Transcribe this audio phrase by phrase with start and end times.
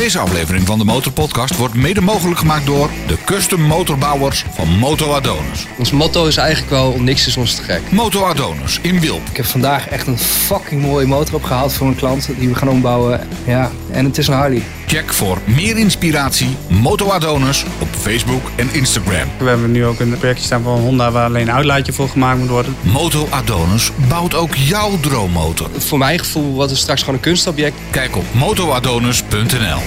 [0.00, 5.12] Deze aflevering van de Motorpodcast wordt mede mogelijk gemaakt door de custom motorbouwers van Moto
[5.12, 5.66] Adonis.
[5.78, 7.90] Ons motto is eigenlijk wel niks is ons te gek.
[7.90, 9.28] Moto Adonis in Wilp.
[9.30, 12.68] Ik heb vandaag echt een fucking mooie motor opgehaald voor een klant die we gaan
[12.68, 13.28] ombouwen.
[13.46, 14.62] Ja, en het is een Harley.
[14.90, 19.28] Check voor meer inspiratie Moto Adonis op Facebook en Instagram.
[19.38, 22.38] We hebben nu ook een projectje staan van Honda waar alleen een uitlaatje voor gemaakt
[22.38, 22.76] moet worden.
[22.82, 25.68] Moto Adonis bouwt ook jouw droommotor.
[25.78, 27.76] Voor mijn gevoel wordt het straks gewoon een kunstobject.
[27.90, 29.80] Kijk op motoadonis.nl.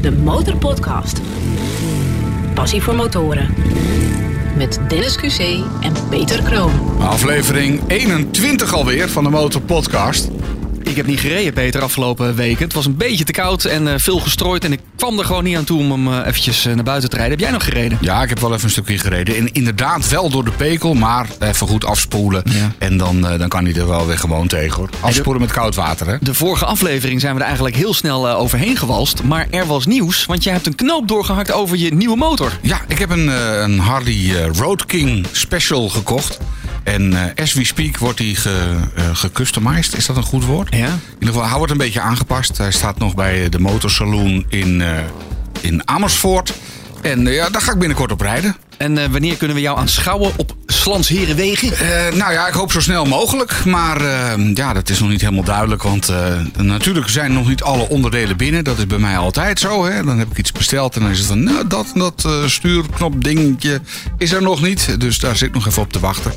[0.00, 1.20] De Motorpodcast.
[2.54, 3.54] Passie voor motoren.
[4.56, 5.40] Met Dennis QC
[5.80, 6.72] en Peter Kroon.
[6.98, 10.28] Aflevering 21 alweer van de Motorpodcast.
[10.82, 12.64] Ik heb niet gereden, Peter, afgelopen weken.
[12.64, 14.64] Het was een beetje te koud en eh, veel gestrooid.
[14.64, 17.10] En ik kwam er gewoon niet aan toe om hem uh, eventjes eh, naar buiten
[17.10, 17.34] te rijden.
[17.34, 17.98] Heb jij nog gereden?
[18.00, 19.36] Ja, ik heb wel even een stukje gereden.
[19.36, 22.42] En inderdaad wel door de pekel, maar even goed afspoelen.
[22.44, 22.72] Ja.
[22.78, 24.88] En dan, dan kan hij er wel weer gewoon tegen hoor.
[25.00, 26.16] Afspoelen met koud water hè.
[26.20, 29.22] De vorige aflevering zijn we er eigenlijk heel snel overheen gewalst.
[29.22, 32.52] Maar er was nieuws, want jij hebt een knoop doorgehakt over je nieuwe motor.
[32.62, 33.28] Ja, ik heb een,
[33.62, 36.38] een Harley Road King Special gekocht.
[36.88, 39.96] En uh, as we speak wordt hij ge, uh, gecustomized.
[39.96, 40.74] Is dat een goed woord?
[40.74, 40.86] Ja.
[40.86, 42.58] In ieder geval, hij wordt een beetje aangepast.
[42.58, 44.90] Hij staat nog bij de motorsaloon in, uh,
[45.60, 46.52] in Amersfoort.
[47.02, 48.56] En ja, daar ga ik binnenkort op rijden.
[48.76, 51.68] En wanneer kunnen we jou aanschouwen op Slans Herenwegen?
[52.18, 53.64] nou ja, ik hoop zo snel mogelijk.
[53.64, 54.02] Maar
[54.54, 55.82] ja, dat is nog niet helemaal duidelijk.
[55.82, 56.12] Want
[56.56, 58.64] natuurlijk zijn nog niet alle onderdelen binnen.
[58.64, 59.84] Dat is bij mij altijd zo.
[59.84, 60.04] Hè?
[60.04, 61.42] Dan heb ik iets besteld en dan is het van...
[61.42, 63.80] Nou, dat dat stuurknop dingetje
[64.18, 65.00] is er nog niet.
[65.00, 66.32] Dus daar zit ik nog even op te wachten.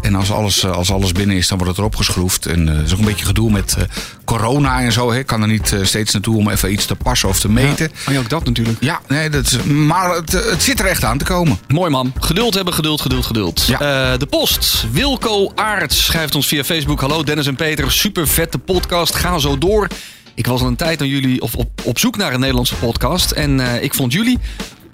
[0.00, 2.46] En als alles, als alles binnen is, dan wordt het erop geschroefd.
[2.46, 3.84] En uh, er is ook een beetje gedoe met uh,
[4.24, 5.10] corona en zo.
[5.10, 7.90] Ik kan er niet steeds naartoe om even iets te passen of te meten.
[8.06, 8.76] Ja, ja ook dat natuurlijk.
[8.80, 11.58] Ja, nee, dat is, maar het, het, zit er echt aan te komen.
[11.68, 12.12] Mooi man.
[12.20, 13.64] Geduld hebben, geduld, geduld, geduld.
[13.66, 14.16] Ja.
[14.16, 14.84] de post.
[14.90, 17.00] Wilco Aarts schrijft ons via Facebook.
[17.00, 19.14] Hallo Dennis en Peter, super vette podcast.
[19.14, 19.86] Ga zo door.
[20.34, 23.30] Ik was al een tijd aan jullie of op, op zoek naar een Nederlandse podcast.
[23.30, 24.38] En ik vond jullie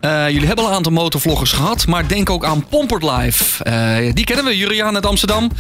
[0.05, 3.65] uh, jullie hebben al een aantal motorvloggers gehad, maar denk ook aan Pompert Live.
[3.65, 5.51] Uh, die kennen we, Juriaan uit Amsterdam.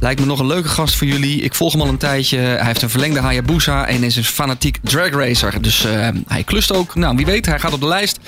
[0.00, 1.42] Lijkt me nog een leuke gast voor jullie.
[1.42, 2.38] Ik volg hem al een tijdje.
[2.38, 5.62] Hij heeft een verlengde Hayabusa en is een fanatiek drag racer.
[5.62, 6.94] Dus uh, hij klust ook.
[6.94, 8.18] Nou, wie weet, hij gaat op de lijst.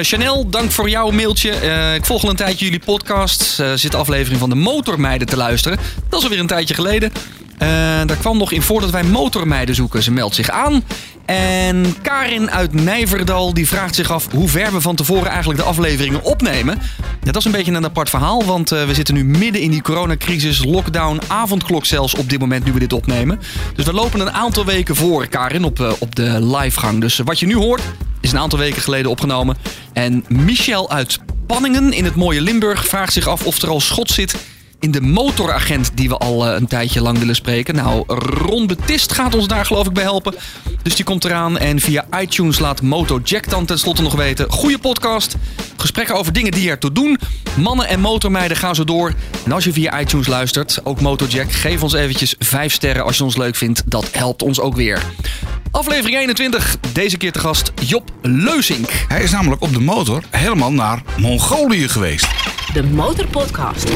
[0.00, 1.50] Chanel, dank voor jouw mailtje.
[1.94, 3.62] ik volg al een tijdje jullie podcast.
[3.74, 5.78] zit de aflevering van de Motormeiden te luisteren.
[6.08, 7.12] Dat is alweer een tijdje geleden.
[7.54, 7.68] Uh,
[8.06, 10.02] daar kwam nog in voor dat wij motormeiden zoeken.
[10.02, 10.82] Ze meldt zich aan.
[11.24, 15.66] En Karin uit Nijverdal die vraagt zich af hoe ver we van tevoren eigenlijk de
[15.66, 16.78] afleveringen opnemen.
[17.20, 19.82] Dat is een beetje een apart verhaal, want uh, we zitten nu midden in die
[19.82, 23.40] coronacrisis, lockdown, avondklok zelfs op dit moment nu we dit opnemen.
[23.74, 27.00] Dus we lopen een aantal weken voor, Karin, op, uh, op de livegang.
[27.00, 27.82] Dus wat je nu hoort
[28.20, 29.56] is een aantal weken geleden opgenomen.
[29.92, 34.10] En Michel uit Panningen in het mooie Limburg vraagt zich af of er al schot
[34.10, 34.36] zit
[34.84, 37.74] in de motoragent die we al uh, een tijdje lang willen spreken.
[37.74, 40.34] Nou, Ron Betist gaat ons daar geloof ik bij helpen.
[40.82, 44.50] Dus die komt eraan en via iTunes laat Moto Jack dan tenslotte nog weten.
[44.50, 45.36] Goeie podcast,
[45.76, 47.18] gesprekken over dingen die ertoe doen.
[47.56, 49.12] Mannen en motormeiden gaan zo door.
[49.44, 53.16] En als je via iTunes luistert, ook Moto Jack, geef ons eventjes 5 sterren als
[53.16, 53.82] je ons leuk vindt.
[53.86, 55.02] Dat helpt ons ook weer.
[55.70, 59.04] Aflevering 21, deze keer te gast Job Leusink.
[59.08, 62.26] Hij is namelijk op de motor helemaal naar Mongolië geweest.
[62.72, 63.90] De Motorpodcast.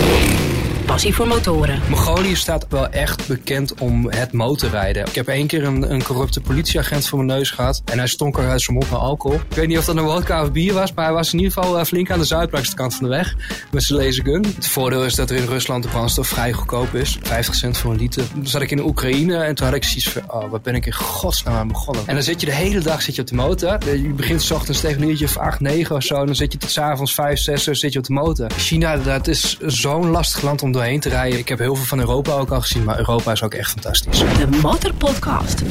[0.88, 1.81] Passie voor motoren.
[1.88, 5.06] Mongolië staat wel echt bekend om het motorrijden.
[5.06, 7.82] Ik heb één keer een, een corrupte politieagent voor mijn neus gehad.
[7.84, 9.38] En hij stonk er uit zijn mond naar alcohol.
[9.48, 11.53] Ik weet niet of dat een wodka of bier was, maar hij was in ieder
[11.53, 13.34] geval uh, flink aan de zuidelijkste kant van de weg.
[13.71, 14.44] Met zijn lasergun.
[14.54, 17.19] Het voordeel is dat er in Rusland de brandstof vrij goedkoop is.
[17.22, 18.28] 50 cent voor een liter.
[18.32, 20.75] Toen zat ik in de Oekraïne en toen had ik zoiets van, oh, wat ben
[20.75, 22.03] ik in godsnaam aan begonnen.
[22.06, 23.78] En dan zit je de hele dag zit je op de motor.
[23.97, 26.15] Je begint s ochtends tegen een uurtje of 8, 9 of zo.
[26.15, 28.50] En dan zit je tot s avonds 5, 6 uur zit je op de motor.
[28.50, 31.39] China, dat is zo'n lastig land om doorheen te rijden.
[31.39, 34.19] Ik heb heel veel van Europa ook al gezien, maar Europa is ook echt fantastisch.
[34.19, 35.62] De Motorpodcast.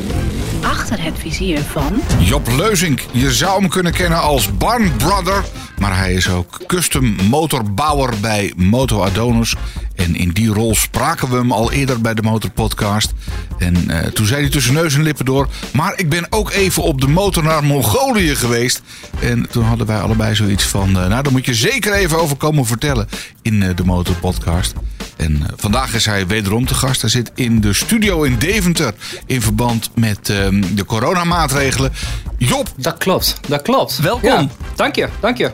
[0.61, 2.01] Achter het vizier van...
[2.19, 3.03] Job Leuzink.
[3.11, 5.43] Je zou hem kunnen kennen als Barn Brother.
[5.77, 9.55] Maar hij is ook custom motorbouwer bij Moto Adonis.
[9.95, 13.13] En in die rol spraken we hem al eerder bij de Motorpodcast.
[13.57, 15.47] En uh, toen zei hij tussen neus en lippen door...
[15.73, 18.81] maar ik ben ook even op de motor naar Mongolië geweest.
[19.19, 20.89] En toen hadden wij allebei zoiets van...
[20.89, 23.07] Uh, nou, daar moet je zeker even over komen vertellen
[23.41, 24.73] in uh, de Motorpodcast.
[25.17, 27.01] En vandaag is hij wederom te gast.
[27.01, 28.93] Hij zit in de studio in Deventer
[29.25, 31.91] in verband met uh, de coronamaatregelen.
[32.37, 32.67] Job!
[32.75, 33.99] Dat klopt, dat klopt.
[33.99, 34.29] Welkom.
[34.29, 35.51] Ja, dank je, dank je.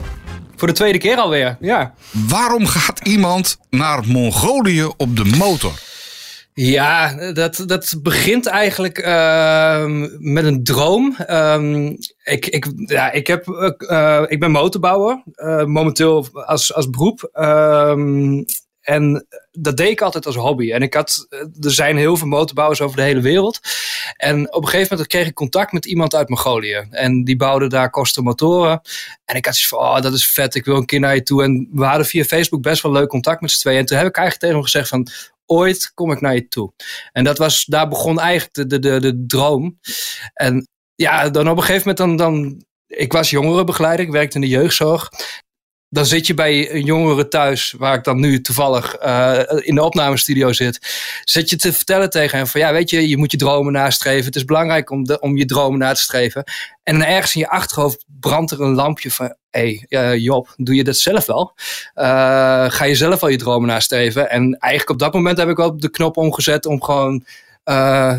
[0.55, 1.93] Voor de tweede keer alweer, ja.
[2.11, 5.73] Waarom gaat iemand naar Mongolië op de motor?
[6.53, 9.85] Ja, dat, dat begint eigenlijk uh,
[10.19, 11.15] met een droom.
[11.29, 17.29] Um, ik, ik, ja, ik, heb, uh, ik ben motorbouwer, uh, momenteel als, als beroep.
[17.33, 18.45] Um,
[18.83, 20.71] En dat deed ik altijd als hobby.
[20.71, 21.27] En ik had,
[21.61, 23.59] er zijn heel veel motorbouwers over de hele wereld.
[24.17, 26.87] En op een gegeven moment kreeg ik contact met iemand uit Mongolië.
[26.89, 28.81] En die bouwde daar kosten motoren.
[29.25, 31.23] En ik had zoiets van, oh, dat is vet, ik wil een keer naar je
[31.23, 31.43] toe.
[31.43, 33.79] En we hadden via Facebook best wel leuk contact met z'n tweeën.
[33.79, 35.07] En toen heb ik eigenlijk tegen hem gezegd van,
[35.45, 36.73] ooit kom ik naar je toe.
[37.11, 39.79] En dat was, daar begon eigenlijk de, de, de, de droom.
[40.33, 44.41] En ja, dan op een gegeven moment dan, dan ik was jongerenbegeleider, ik werkte in
[44.41, 45.09] de jeugdzorg
[45.93, 49.83] dan zit je bij een jongere thuis, waar ik dan nu toevallig uh, in de
[49.83, 50.79] opnamestudio zit.
[51.23, 54.25] Zit je te vertellen tegen hem van ja, weet je, je moet je dromen nastreven.
[54.25, 56.43] Het is belangrijk om, de, om je dromen na te streven.
[56.83, 60.53] En dan ergens in je achterhoofd brandt er een lampje van hé, hey, uh, Job,
[60.57, 61.53] doe je dat zelf wel?
[61.95, 62.03] Uh,
[62.69, 64.29] ga je zelf wel je dromen nastreven?
[64.29, 67.25] En eigenlijk op dat moment heb ik wel de knop omgezet om gewoon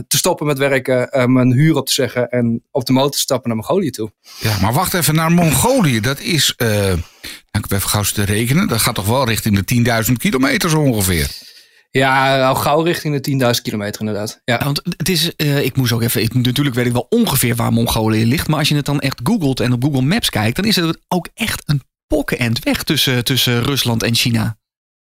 [0.08, 3.48] te stoppen met werken, mijn huur op te zeggen en op de motor te stappen
[3.48, 4.12] naar Mongolië toe.
[4.40, 6.00] Ja, maar wacht even naar Mongolië.
[6.00, 6.54] Dat is,
[7.58, 11.30] ik even gauw te rekenen, dat gaat toch wel richting de 10.000 kilometer zo ongeveer?
[11.90, 14.40] Ja, al gauw richting de 10.000 kilometer inderdaad.
[14.44, 14.54] Ja.
[14.54, 14.64] ja.
[14.64, 17.72] want het is, uh, ik moest ook even, ik, natuurlijk weet ik wel ongeveer waar
[17.72, 20.64] Mongolië ligt, maar als je het dan echt googelt en op Google Maps kijkt, dan
[20.64, 24.56] is het ook echt een pokkenend weg tussen, tussen Rusland en China.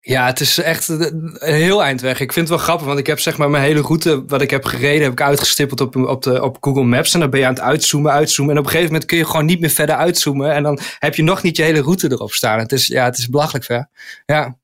[0.06, 2.20] Ja, het is echt een heel eind weg.
[2.20, 4.50] Ik vind het wel grappig, want ik heb zeg maar mijn hele route wat ik
[4.50, 7.14] heb gereden, heb ik uitgestippeld op, op, de, op Google Maps.
[7.14, 8.54] En dan ben je aan het uitzoomen, uitzoomen.
[8.54, 10.54] En op een gegeven moment kun je gewoon niet meer verder uitzoomen.
[10.54, 12.60] En dan heb je nog niet je hele route erop staan.
[12.60, 13.90] Het is, ja, het is belachelijk ver.
[14.26, 14.58] Ja.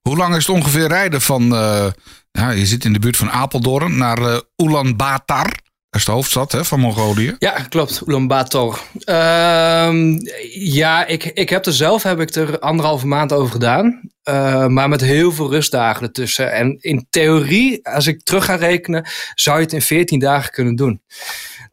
[0.00, 1.86] Hoe lang is het ongeveer rijden van, uh,
[2.32, 5.52] nou, je zit in de buurt van Apeldoorn naar uh, Ulaanbaatar?
[5.90, 7.36] Dat is de hoofdstad hè, van Mongolië.
[7.38, 8.02] Ja, klopt.
[8.06, 8.80] Ulaanbaatar.
[9.04, 10.18] Uh,
[10.52, 14.00] ja, ik, ik heb er zelf heb ik er anderhalve maand over gedaan.
[14.24, 16.52] Uh, maar met heel veel rustdagen ertussen.
[16.52, 20.76] En in theorie, als ik terug ga rekenen, zou je het in 14 dagen kunnen
[20.76, 21.02] doen.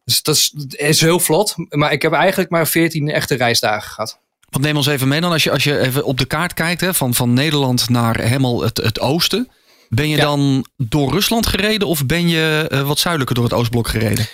[0.04, 1.54] Dus dat is, is heel vlot.
[1.68, 4.20] Maar ik heb eigenlijk maar 14 echte reisdagen gehad.
[4.48, 6.80] Want neem ons even mee dan, als je, als je even op de kaart kijkt,
[6.80, 9.48] hè, van, van Nederland naar helemaal het, het oosten.
[9.88, 10.22] Ben je ja.
[10.22, 14.26] dan door Rusland gereden of ben je uh, wat zuidelijker door het Oostblok gereden?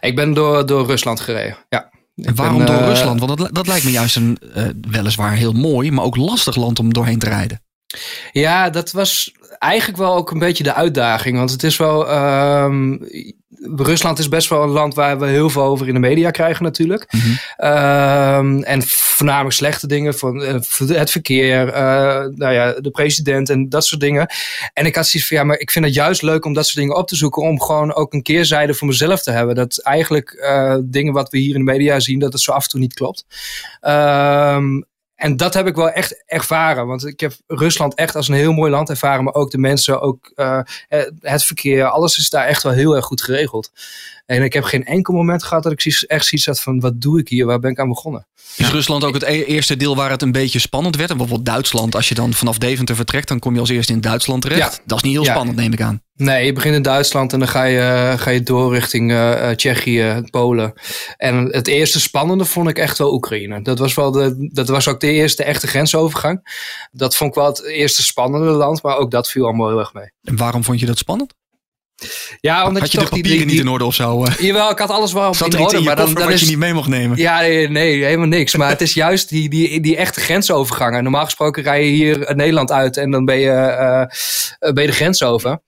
[0.00, 1.90] Ik ben door, door Rusland gereden, ja.
[2.16, 3.20] En waarom ben, door uh, Rusland?
[3.20, 6.78] Want dat, dat lijkt me juist een uh, weliswaar heel mooi, maar ook lastig land
[6.78, 7.62] om doorheen te rijden.
[8.32, 11.36] Ja, dat was eigenlijk wel ook een beetje de uitdaging.
[11.36, 12.10] Want het is wel.
[12.64, 13.06] Um,
[13.76, 16.64] Rusland is best wel een land waar we heel veel over in de media krijgen,
[16.64, 17.12] natuurlijk.
[17.12, 17.68] Mm -hmm.
[17.68, 21.74] um, en voornamelijk slechte dingen van uh, het verkeer, uh,
[22.34, 24.26] nou ja, de president en dat soort dingen.
[24.72, 26.76] En ik had zoiets van ja, maar ik vind het juist leuk om dat soort
[26.76, 27.42] dingen op te zoeken.
[27.42, 29.54] Om gewoon ook een keerzijde voor mezelf te hebben.
[29.54, 32.62] Dat eigenlijk uh, dingen wat we hier in de media zien, dat het zo af
[32.62, 33.24] en toe niet klopt.
[33.80, 34.84] Um,
[35.18, 36.86] en dat heb ik wel echt ervaren.
[36.86, 39.24] Want ik heb Rusland echt als een heel mooi land ervaren.
[39.24, 40.60] Maar ook de mensen, ook uh,
[41.20, 41.84] het verkeer.
[41.84, 43.70] Alles is daar echt wel heel erg goed geregeld.
[44.28, 46.80] En ik heb geen enkel moment gehad dat ik echt zoiets had van...
[46.80, 47.46] wat doe ik hier?
[47.46, 48.26] Waar ben ik aan begonnen?
[48.56, 51.10] Is Rusland ook het e eerste deel waar het een beetje spannend werd?
[51.10, 51.94] En bijvoorbeeld Duitsland.
[51.94, 54.76] Als je dan vanaf Deventer vertrekt, dan kom je als eerste in Duitsland terecht.
[54.76, 54.82] Ja.
[54.86, 55.30] Dat is niet heel ja.
[55.30, 56.02] spannend, neem ik aan.
[56.14, 60.22] Nee, je begint in Duitsland en dan ga je, ga je door richting uh, Tsjechië,
[60.30, 60.72] Polen.
[61.16, 63.62] En het eerste spannende vond ik echt wel Oekraïne.
[63.62, 66.40] Dat was, wel de, dat was ook de eerste echte grensovergang.
[66.92, 69.92] Dat vond ik wel het eerste spannende land, maar ook dat viel allemaal heel erg
[69.92, 70.12] mee.
[70.22, 71.34] En waarom vond je dat spannend?
[72.40, 74.24] Ja, omdat had je, je de papieren die, niet in orde of zo?
[74.24, 75.76] Uh, jawel, ik had alles wel zat in orde.
[75.76, 77.16] in maar dan, dan is is, je niet mee mocht nemen?
[77.16, 78.56] Ja, nee, nee, helemaal niks.
[78.56, 81.02] Maar het is juist die, die, die echte grensovergangen.
[81.02, 84.96] Normaal gesproken rij je hier Nederland uit en dan ben je, uh, ben je de
[84.96, 85.60] grens over.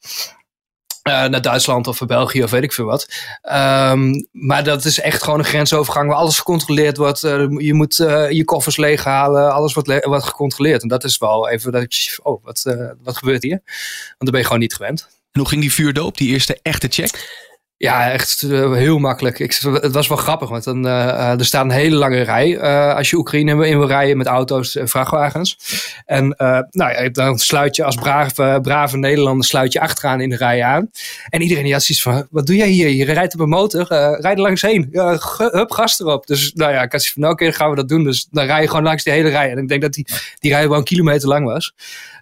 [1.08, 3.08] Uh, naar Duitsland of België of weet ik veel wat.
[3.42, 7.22] Um, maar dat is echt gewoon een grensovergang waar alles gecontroleerd wordt.
[7.22, 10.82] Uh, je moet uh, je koffers leeghalen, alles wordt, wordt gecontroleerd.
[10.82, 13.60] En dat is wel even dat ik, oh, wat, wat gebeurt hier?
[14.08, 15.19] Want dan ben je gewoon niet gewend.
[15.32, 17.38] En hoe ging die vuurdoop, die eerste echte check?
[17.76, 19.38] Ja, echt uh, heel makkelijk.
[19.38, 22.60] Ik, het was wel grappig, want dan, uh, er staat een hele lange rij
[22.94, 25.56] als je Oekraïne in wil rijden met auto's en vrachtwagens.
[26.04, 26.28] En
[26.70, 30.62] nou ja, dan sluit je als brave, brave Nederlander sluit je achteraan in de rij
[30.62, 30.90] aan.
[31.28, 32.88] En iedereen die had zoiets van, wat doe jij hier?
[32.88, 33.86] Je rijdt op een motor,
[34.20, 34.88] rijd er langs heen.
[34.92, 36.26] Ja, hup, gas erop.
[36.26, 38.04] Dus nou ja, ik had zoiets van, nou, oké, okay, gaan we dat doen.
[38.04, 39.50] Dus dan rij je gewoon langs die hele rij.
[39.50, 40.06] En ik denk dat die,
[40.38, 41.74] die rij wel een kilometer lang was.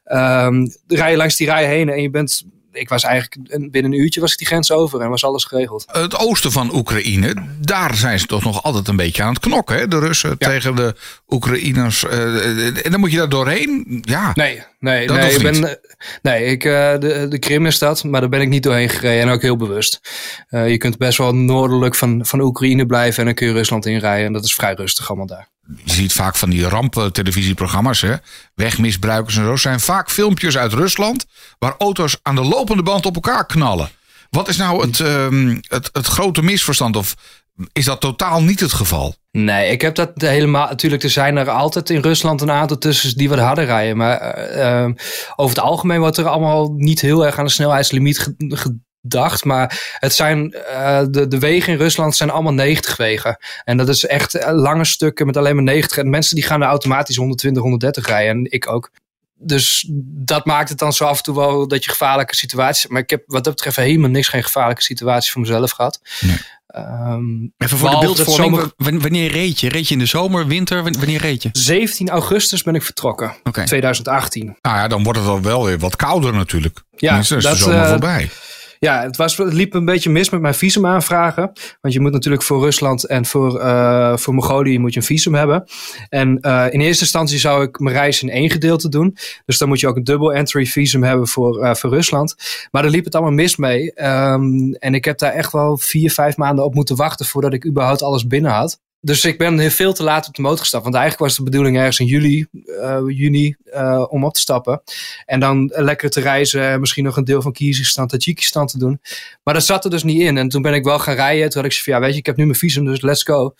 [0.04, 3.98] Dan rij je langs die rij heen en je bent ik was eigenlijk binnen een
[3.98, 5.84] uurtje was ik die grens over en was alles geregeld.
[5.92, 9.76] Het oosten van Oekraïne, daar zijn ze toch nog altijd een beetje aan het knokken,
[9.76, 9.88] hè?
[9.88, 10.48] De Russen ja.
[10.48, 10.94] tegen de
[11.28, 12.04] Oekraïners.
[12.04, 14.02] Uh, en dan moet je daar doorheen.
[14.04, 14.30] Ja.
[14.34, 15.34] Nee, nee, dat nee.
[15.34, 15.78] Ik ben,
[16.22, 19.22] nee, ik, uh, de, de Krim is dat, maar daar ben ik niet doorheen gereden
[19.22, 20.00] en ook heel bewust.
[20.50, 23.86] Uh, je kunt best wel noordelijk van, van Oekraïne blijven en dan kun je Rusland
[23.86, 25.48] inrijden en dat is vrij rustig allemaal daar
[25.84, 28.14] je ziet vaak van die ramptelevisieprogramma's, hè,
[28.54, 31.26] wegmisbruikers en zo, zijn vaak filmpjes uit Rusland
[31.58, 33.90] waar auto's aan de lopende band op elkaar knallen.
[34.30, 36.96] Wat is nou het, um, het, het grote misverstand?
[36.96, 37.14] Of
[37.72, 39.14] is dat totaal niet het geval.
[39.30, 40.68] Nee, ik heb dat helemaal.
[40.68, 43.96] Natuurlijk, er zijn er altijd in Rusland een aantal tussen die wat harder rijden.
[43.96, 44.88] Maar uh,
[45.36, 49.44] over het algemeen wordt er allemaal niet heel erg aan de snelheidslimiet gedacht.
[49.44, 53.36] Maar het zijn, uh, de, de wegen in Rusland zijn allemaal 90 wegen.
[53.64, 55.98] En dat is echt lange stukken met alleen maar 90.
[55.98, 58.30] En mensen die gaan er automatisch 120, 130 rijden.
[58.30, 58.90] En ik ook.
[59.38, 62.86] Dus dat maakt het dan zo af en toe wel dat je gevaarlijke situaties.
[62.86, 66.00] Maar ik heb wat dat betreft helemaal niks, geen gevaarlijke situaties voor mezelf gehad.
[66.20, 66.36] Nee.
[66.76, 69.00] Um, Even voor de beeldvorming, zomer...
[69.00, 69.68] wanneer reed je?
[69.68, 70.82] Reed je in de zomer, winter?
[70.82, 71.48] Wanneer reed je?
[71.52, 73.64] 17 augustus ben ik vertrokken, okay.
[73.64, 74.56] 2018.
[74.62, 76.82] Nou ja, dan wordt het dan wel weer wat kouder natuurlijk.
[76.96, 78.30] Ja, dat is de zomer uh, voorbij.
[78.78, 81.52] Ja, het, was, het liep een beetje mis met mijn visum aanvragen.
[81.80, 85.34] Want je moet natuurlijk voor Rusland en voor, uh, voor Mongolië moet je een visum
[85.34, 85.64] hebben.
[86.08, 89.16] En uh, in eerste instantie zou ik mijn reis in één gedeelte doen.
[89.44, 92.34] Dus dan moet je ook een double entry visum hebben voor, uh, voor Rusland.
[92.70, 94.04] Maar daar liep het allemaal mis mee.
[94.04, 97.66] Um, en ik heb daar echt wel vier, vijf maanden op moeten wachten voordat ik
[97.66, 98.80] überhaupt alles binnen had.
[99.00, 100.82] Dus ik ben veel te laat op de motor gestapt.
[100.82, 104.82] Want eigenlijk was de bedoeling ergens in juli, uh, juni uh, om op te stappen.
[105.24, 106.80] En dan lekker te reizen.
[106.80, 109.00] Misschien nog een deel van Kyrgyzstan, Tajikistan te doen.
[109.42, 110.36] Maar dat zat er dus niet in.
[110.36, 111.50] En toen ben ik wel gaan rijden.
[111.50, 113.54] Toen had ik van ja weet je, ik heb nu mijn visum, dus let's go.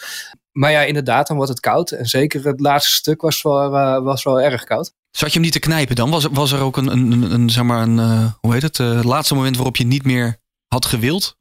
[0.53, 1.91] Maar ja, inderdaad, dan wordt het koud.
[1.91, 4.93] En zeker het laatste stuk was wel, uh, was wel erg koud.
[5.11, 6.11] Zat je hem niet te knijpen dan?
[6.11, 7.99] Was, was er ook een, een, een, een zeg maar een,
[8.41, 11.37] hoe heet het, laatste moment waarop je niet meer had gewild?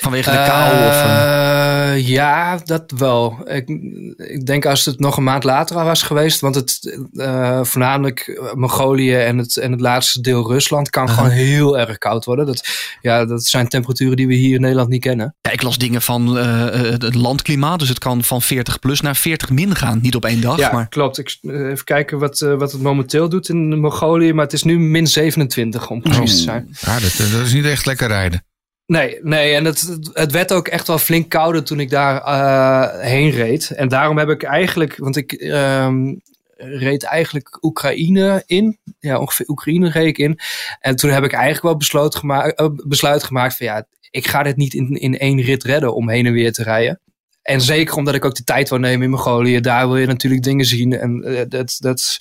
[0.00, 0.72] Vanwege de kou?
[0.88, 3.38] Of, uh, ja, dat wel.
[3.44, 3.68] Ik,
[4.16, 9.14] ik denk als het nog een maand later was geweest, want het uh, voornamelijk Mongolië
[9.14, 12.46] en het, en het laatste deel Rusland kan gewoon heel erg koud worden.
[12.46, 12.68] Dat,
[13.00, 15.34] ja, dat zijn temperaturen die we hier in Nederland niet kennen.
[15.40, 19.16] Ja, ik las dingen van uh, het landklimaat, dus het kan van 40 plus naar
[19.16, 19.98] 40 min gaan.
[20.02, 20.58] Niet op één dag.
[20.58, 20.88] Ja, maar...
[20.88, 21.18] klopt.
[21.18, 25.06] Ik, even kijken wat, wat het momenteel doet in Mongolië, maar het is nu min
[25.06, 26.68] 27 om precies te zijn.
[26.80, 28.44] Ja, dat, dat is niet echt lekker rijden.
[28.86, 33.00] Nee, nee, en het, het werd ook echt wel flink kouder toen ik daar uh,
[33.00, 33.70] heen reed.
[33.70, 36.20] En daarom heb ik eigenlijk, want ik um,
[36.56, 38.78] reed eigenlijk Oekraïne in.
[38.98, 40.38] Ja, ongeveer Oekraïne reed ik in.
[40.80, 44.42] En toen heb ik eigenlijk wel besloot gemaakt, uh, besluit gemaakt van ja, ik ga
[44.42, 47.00] dit niet in, in één rit redden om heen en weer te rijden.
[47.42, 49.60] En zeker omdat ik ook de tijd wil nemen in Mongolië.
[49.60, 50.92] Daar wil je natuurlijk dingen zien.
[50.92, 52.18] En uh, dat, dat,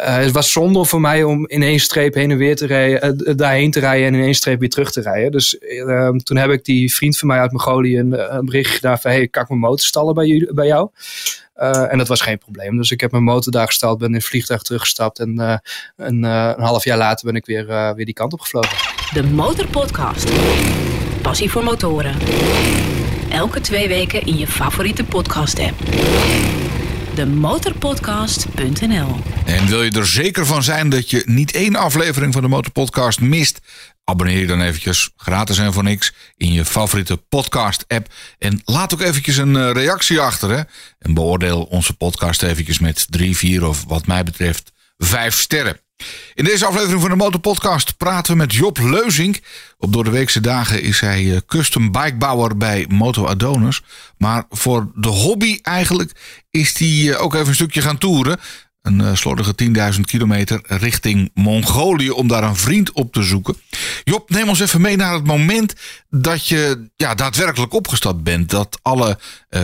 [0.00, 3.22] uh, het was zonde voor mij om in één streep heen en weer te rijden,
[3.28, 5.32] uh, daarheen te rijden en in één streep weer terug te rijden.
[5.32, 8.98] Dus uh, toen heb ik die vriend van mij uit Mongolië een, een bericht gedaan
[8.98, 10.90] van, hey, kan ik mijn motor stallen bij, jullie, bij jou?
[11.88, 12.76] en dat was geen probleem.
[12.76, 15.38] Dus ik heb mijn motor daar gestald, ben in het vliegtuig teruggestapt en
[15.96, 18.76] een, een, half jaar later ben ik weer, weer die kant op gevlogen.
[19.12, 20.30] De Motorpodcast.
[21.22, 22.16] Passie voor motoren.
[23.30, 25.74] Elke twee weken in je favoriete podcast app
[27.14, 29.16] demotorpodcast.nl.
[29.44, 33.20] En wil je er zeker van zijn dat je niet één aflevering van de Motorpodcast
[33.20, 33.60] mist?
[34.04, 38.12] Abonneer je dan eventjes, gratis en voor niks, in je favoriete podcast-app.
[38.38, 40.66] En laat ook eventjes een eh, reactie achter.
[40.98, 45.80] En beoordeel onze podcast eventjes met drie, vier of wat mij betreft vijf sterren.
[46.34, 49.40] In deze aflevering van de Motorpodcast praten we met Job Leuzink.
[49.78, 53.82] Op door de weekse dagen is hij eh, custom bikebouwer bij Moto Adonis.
[54.18, 56.12] Maar voor de hobby eigenlijk
[56.50, 58.40] is hij eh, ook even een stukje gaan toeren.
[58.82, 59.54] Een uh, slordige
[59.94, 63.56] 10.000 kilometer richting Mongolië om daar een vriend op te zoeken.
[64.04, 65.74] Job, neem ons even mee naar het moment
[66.10, 68.50] dat je ja, daadwerkelijk opgestapt bent.
[68.50, 69.18] Dat alle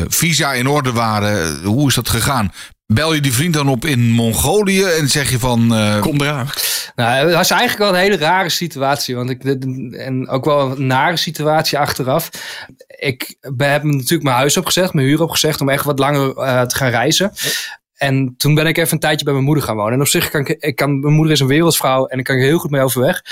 [0.08, 1.64] visa in orde waren.
[1.64, 2.52] Hoe is dat gegaan?
[2.94, 5.72] Bel je die vriend dan op in Mongolië en zeg je van...
[5.72, 6.00] Uh...
[6.00, 6.48] Kom eraan.
[6.96, 9.16] Nou, het was eigenlijk wel een hele rare situatie.
[9.16, 9.44] Want ik,
[9.92, 12.30] en ook wel een nare situatie achteraf.
[12.86, 15.60] Ik heb natuurlijk mijn huis opgezegd, mijn huur opgezegd...
[15.60, 17.32] om echt wat langer uh, te gaan reizen.
[17.94, 19.92] En toen ben ik even een tijdje bij mijn moeder gaan wonen.
[19.92, 22.36] En op zich kan ik, ik kan, mijn moeder is een wereldvrouw en ik kan
[22.36, 23.22] er heel goed mee overweg.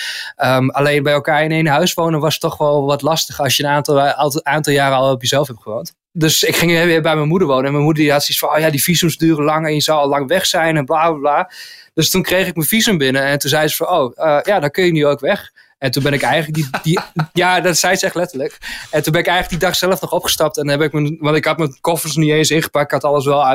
[0.44, 3.62] Um, alleen bij elkaar in één huis wonen was toch wel wat lastig als je
[3.62, 4.00] een aantal,
[4.42, 7.64] aantal jaren al op jezelf hebt gewoond dus ik ging weer bij mijn moeder wonen.
[7.64, 9.98] En mijn moeder had zoiets van, oh ja, die visums duren lang en je zal
[9.98, 11.50] al lang weg zijn en bla bla bla.
[11.94, 14.60] Dus toen kreeg ik mijn visum binnen en toen zei ze van, oh uh, ja,
[14.60, 15.52] dan kun je nu ook weg.
[15.78, 17.00] En toen ben ik eigenlijk die, die
[17.42, 18.58] ja, dat zei ze echt letterlijk.
[18.90, 20.56] En toen ben ik eigenlijk die dag zelf nog opgestapt.
[20.56, 22.84] En heb ik mijn, want ik had mijn koffers niet eens ingepakt.
[22.84, 23.46] Ik had alles wel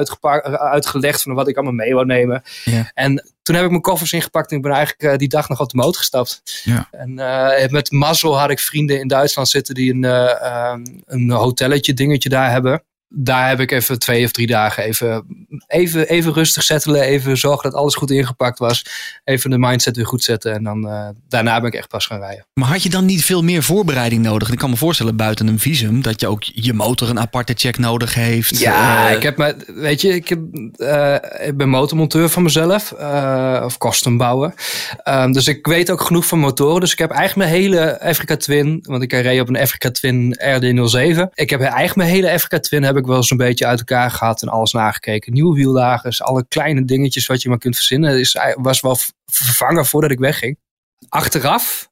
[0.58, 2.42] uitgelegd van wat ik allemaal mee wou nemen.
[2.64, 2.92] Ja.
[2.94, 5.60] En toen heb ik mijn koffers ingepakt en ik ben eigenlijk uh, die dag nog
[5.60, 6.62] op de motor gestapt.
[6.64, 6.88] Ja.
[6.92, 10.76] En uh, met mazzel had ik vrienden in Duitsland zitten die een, uh,
[11.06, 12.84] een hotelletje dingetje daar hebben.
[13.14, 15.26] Daar heb ik even twee of drie dagen even,
[15.68, 17.02] even, even rustig settelen.
[17.02, 18.86] Even zorgen dat alles goed ingepakt was.
[19.24, 20.54] Even de mindset weer goed zetten.
[20.54, 22.46] En dan uh, daarna ben ik echt pas gaan rijden.
[22.54, 24.52] Maar had je dan niet veel meer voorbereiding nodig?
[24.52, 27.78] Ik kan me voorstellen buiten een visum dat je ook je motor een aparte check
[27.78, 28.60] nodig heeft.
[28.60, 30.40] Ja, uh, ik heb maar, weet je, ik, heb,
[30.78, 31.16] uh,
[31.48, 32.92] ik ben motormonteur van mezelf.
[33.64, 34.54] of custom bouwen.
[35.04, 36.80] Um, dus ik weet ook genoeg van motoren.
[36.80, 38.80] Dus ik heb eigenlijk mijn hele Africa Twin.
[38.82, 41.34] Want ik reed op een Africa Twin RD07.
[41.34, 44.12] Ik heb eigenlijk mijn hele Africa Twin heb ik wel eens een beetje uit elkaar
[44.12, 45.34] gehad en alles nagekeken.
[45.34, 48.20] Nieuwe wiellagers, alle kleine dingetjes wat je maar kunt verzinnen.
[48.20, 50.58] Is, was wel vervangen voordat ik wegging.
[51.10, 51.90] Achteraf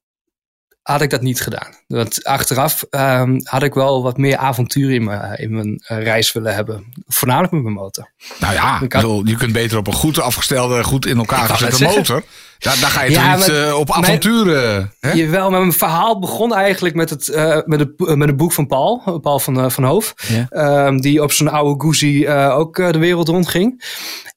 [0.81, 1.75] had ik dat niet gedaan.
[1.87, 6.31] Want achteraf um, had ik wel wat meer avontuur in mijn, in mijn uh, reis
[6.31, 6.93] willen hebben.
[7.07, 8.11] Voornamelijk met mijn motor.
[8.39, 8.89] Nou ja, had...
[8.89, 12.23] bedoel, je kunt beter op een goed afgestelde, goed in elkaar gezette motor.
[12.59, 14.93] Daar, daar ga je ja, toch niet uh, op avonturen.
[14.99, 18.53] Mijn, jawel, maar mijn verhaal begon eigenlijk met het, uh, met het, met het boek
[18.53, 19.19] van Paul.
[19.21, 20.13] Paul van, van Hoof.
[20.51, 20.85] Ja.
[20.87, 23.83] Um, die op zijn oude Goezie ook de wereld rondging.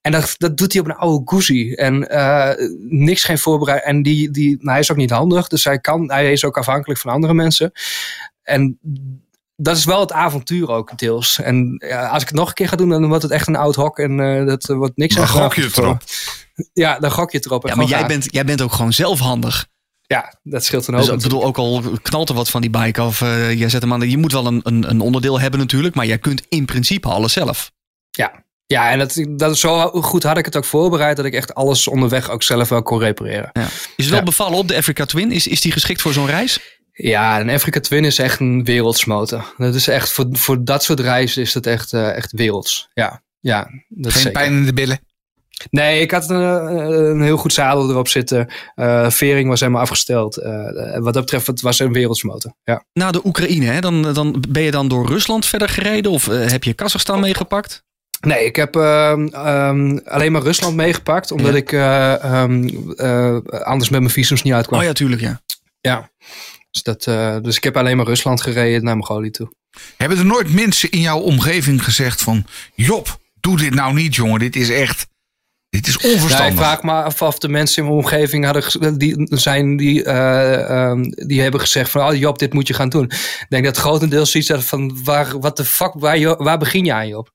[0.00, 1.76] En dat, dat doet hij op een oude Goezie.
[1.76, 2.50] En uh,
[2.88, 3.90] niks geen voorbereiding.
[3.90, 5.48] En die, die, nou, hij is ook niet handig.
[5.48, 7.72] Dus hij, kan, hij is ook afhankelijk van andere mensen.
[8.42, 8.78] En
[9.56, 11.38] dat is wel het avontuur ook deels.
[11.40, 13.56] En ja, als ik het nog een keer ga doen, dan wordt het echt een
[13.56, 13.98] oud hok.
[13.98, 15.20] En uh, dat wordt niks aan.
[15.20, 16.02] Dan gok je het erop.
[16.72, 17.66] Ja, dan gok je het erop.
[17.66, 19.66] Ja, maar jij bent, jij bent ook gewoon zelf handig.
[20.06, 21.04] Ja, dat scheelt een hoop.
[21.04, 23.82] Dus, ik bedoel, ook al knalt er wat van die bike of uh, jij zet
[23.82, 24.10] hem aan.
[24.10, 27.32] Je moet wel een, een, een onderdeel hebben natuurlijk, maar jij kunt in principe alles
[27.32, 27.70] zelf.
[28.10, 31.54] Ja, ja, en dat, dat, zo goed had ik het ook voorbereid dat ik echt
[31.54, 33.50] alles onderweg ook zelf wel kon repareren.
[33.52, 33.66] Ja.
[33.96, 35.32] Is het wel bevallen op de Africa Twin?
[35.32, 36.80] Is, is die geschikt voor zo'n reis?
[36.92, 39.54] Ja, een Africa Twin is echt een wereldsmotor.
[39.56, 42.88] Dat is echt voor, voor dat soort reizen is dat echt, uh, echt werelds.
[42.94, 43.70] Ja, ja.
[43.88, 45.00] Dat Geen pijn in de billen?
[45.70, 48.48] Nee, ik had een, een heel goed zadel erop zitten.
[48.76, 50.38] Uh, vering was helemaal afgesteld.
[50.38, 52.54] Uh, wat dat betreft, het was een wereldsmotor.
[52.64, 52.84] Ja.
[52.92, 56.10] Na de Oekraïne, hè, dan, dan ben je dan door Rusland verder gereden?
[56.10, 57.84] Of heb je Kazachstan meegepakt?
[58.20, 59.14] Nee, ik heb uh,
[59.68, 61.30] um, alleen maar Rusland meegepakt.
[61.30, 61.56] Omdat ja.
[61.56, 61.72] ik
[62.32, 64.80] um, uh, anders met mijn visums niet uitkwam.
[64.80, 65.40] Oh ja, tuurlijk, ja.
[65.80, 66.10] Ja.
[66.72, 67.04] Dus, dat,
[67.44, 69.52] dus ik heb alleen maar Rusland gereden naar Mongolië toe.
[69.96, 72.46] Hebben er nooit mensen in jouw omgeving gezegd van...
[72.74, 74.40] Job, doe dit nou niet, jongen.
[74.40, 75.10] Dit is echt...
[75.68, 76.38] Dit is onverstandig.
[76.38, 80.04] Ja, ik vraag me af of de mensen in mijn omgeving hadden, die, zijn, die,
[80.04, 83.04] uh, um, die hebben gezegd van oh, Job, dit moet je gaan doen.
[83.04, 86.92] Ik denk dat grotendeels zoiets dat van waar, wat de fuck, waar, waar begin je
[86.92, 87.30] aan Job?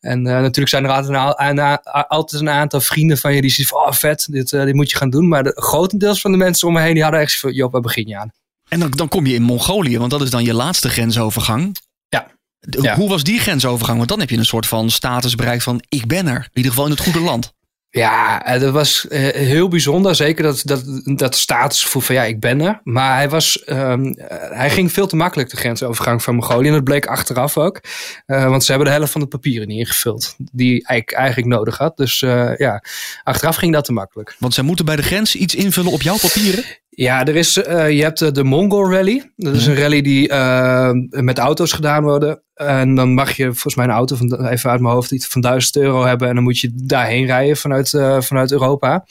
[0.00, 3.50] En uh, natuurlijk zijn er altijd een, een, altijd een, aantal vrienden van je die
[3.50, 5.28] zeggen van oh vet, dit, uh, dit moet je gaan doen.
[5.28, 7.80] Maar de grotendeels van de mensen om me heen die hadden echt van Job, waar
[7.80, 8.32] begin je aan?
[8.72, 11.76] En dan, dan kom je in Mongolië, want dat is dan je laatste grensovergang.
[12.08, 12.26] Ja.
[12.60, 12.94] ja.
[12.96, 13.96] Hoe was die grensovergang?
[13.96, 16.36] Want dan heb je een soort van status bereikt van ik ben er.
[16.36, 17.52] In ieder geval in het goede land.
[17.90, 20.14] Ja, dat was uh, heel bijzonder.
[20.14, 22.80] Zeker dat, dat, dat statusgevoel van ja, ik ben er.
[22.84, 24.14] Maar hij, was, um,
[24.52, 26.66] hij ging veel te makkelijk de grensovergang van Mongolië.
[26.66, 27.80] En dat bleek achteraf ook.
[28.26, 30.34] Uh, want ze hebben de helft van de papieren niet ingevuld.
[30.38, 31.96] Die ik eigenlijk nodig had.
[31.96, 32.84] Dus uh, ja,
[33.22, 34.36] achteraf ging dat te makkelijk.
[34.38, 36.64] Want zij moeten bij de grens iets invullen op jouw papieren?
[36.94, 39.32] Ja, er is, uh, je hebt de Mongol Rally.
[39.36, 42.42] Dat is een rally die uh, met auto's gedaan worden.
[42.54, 45.40] En dan mag je volgens mij een auto van, even uit mijn hoofd, iets van
[45.40, 46.28] 1000 euro hebben.
[46.28, 49.04] En dan moet je daarheen rijden vanuit, uh, vanuit Europa.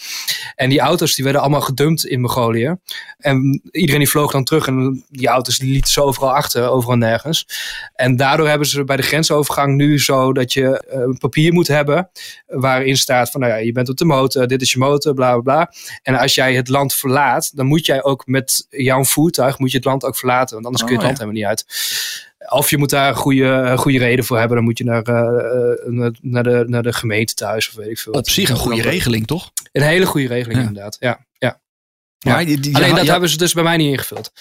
[0.55, 2.75] En die auto's die werden allemaal gedumpt in Mongolië.
[3.17, 4.67] En iedereen die vloog dan terug.
[4.67, 7.47] En die auto's die lieten ze overal achter, overal nergens.
[7.95, 12.09] En daardoor hebben ze bij de grensovergang nu zo dat je een papier moet hebben.
[12.47, 15.31] Waarin staat van, nou ja, je bent op de motor, dit is je motor, bla
[15.31, 15.73] bla bla.
[16.03, 19.77] En als jij het land verlaat, dan moet jij ook met jouw voertuig moet je
[19.77, 20.53] het land ook verlaten.
[20.53, 21.65] Want anders kun je het land helemaal niet uit.
[22.49, 24.55] Of je moet daar een goede, goede reden voor hebben.
[24.55, 28.13] Dan moet je naar, uh, naar, de, naar de gemeente thuis of weet ik veel.
[28.13, 29.51] Op zich een goede regeling, toch?
[29.71, 30.67] Een hele goede regeling, ja.
[30.67, 30.97] inderdaad.
[30.99, 31.25] Ja,
[32.23, 32.39] ja.
[32.39, 32.45] Ja.
[32.45, 33.11] die, die, Alleen dat ja.
[33.11, 34.31] hebben ze dus bij mij niet ingevuld.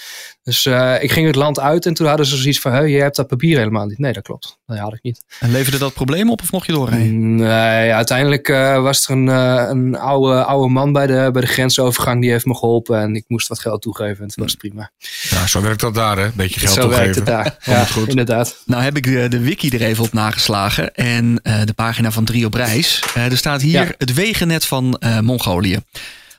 [0.43, 3.17] Dus uh, ik ging het land uit en toen hadden ze zoiets van: je hebt
[3.17, 3.99] dat papier helemaal niet.
[3.99, 4.59] Nee, dat klopt.
[4.67, 5.25] Dat had ik niet.
[5.41, 7.35] En leverde dat probleem op of mocht je doorrijden?
[7.35, 11.47] Nee, uiteindelijk uh, was er een, uh, een oude, oude man bij de, bij de
[11.47, 13.01] grensovergang die heeft me geholpen.
[13.01, 14.91] En ik moest wat geld toegeven en het was prima.
[15.23, 16.31] Ja, zo werkt dat daar, hè?
[16.35, 17.15] Beetje geld zo toegeven.
[17.15, 17.77] Zo werkt het daar.
[17.77, 18.09] ja, goed.
[18.09, 18.63] inderdaad.
[18.67, 20.95] Nou heb ik de, de wiki er even op nageslagen.
[20.95, 23.03] En de pagina van Drie op Reis.
[23.15, 23.95] er staat hier ja.
[23.99, 25.79] het wegennet van Mongolië.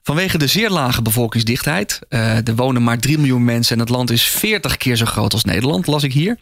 [0.04, 2.00] Vanwege de zeer lage bevolkingsdichtheid.
[2.10, 5.34] Uh, er wonen maar 3 miljoen mensen en het land is 40 keer zo groot
[5.34, 6.38] als Nederland, las ik hier.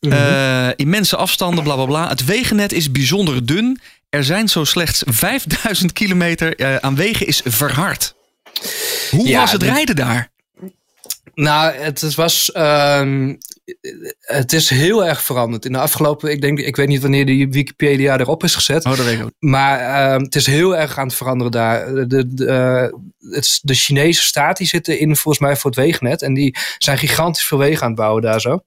[0.00, 0.12] -hmm.
[0.12, 2.08] uh, immense afstanden, bla bla bla.
[2.08, 3.80] Het wegennet is bijzonder dun.
[4.08, 8.14] Er zijn zo slechts 5000 kilometer uh, aan wegen is verhard.
[9.10, 10.30] Hoe ja, was het rijden daar?
[11.38, 12.52] Nou, het was.
[12.52, 13.34] ehm,
[14.20, 15.64] het is heel erg veranderd.
[15.64, 16.30] In de afgelopen.
[16.30, 18.84] Ik denk, ik weet niet wanneer die Wikipedia erop is gezet.
[18.84, 19.32] Oh, dat weet ik ook.
[19.38, 21.94] Maar ehm, het is heel erg aan het veranderen daar.
[21.94, 22.98] De, de, eh,
[23.34, 26.22] het, de Chinese staat die zitten in volgens mij voor het wegennet.
[26.22, 28.60] En die zijn gigantisch veel wegen aan het bouwen daar zo.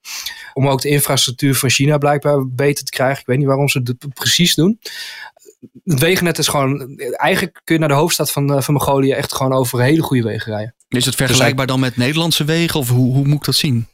[0.54, 3.20] Om ook de infrastructuur van China blijkbaar beter te krijgen.
[3.20, 4.80] Ik weet niet waarom ze het precies doen.
[5.84, 6.98] Het wegennet is gewoon...
[6.98, 10.24] Eigenlijk kun je naar de hoofdstad van, eh, van Mongolië echt gewoon over hele goede
[10.24, 10.76] wegen rijden.
[10.98, 12.80] Is het vergelijkbaar dan met Nederlandse wegen?
[12.80, 13.88] Of hoe, hoe moet ik dat zien?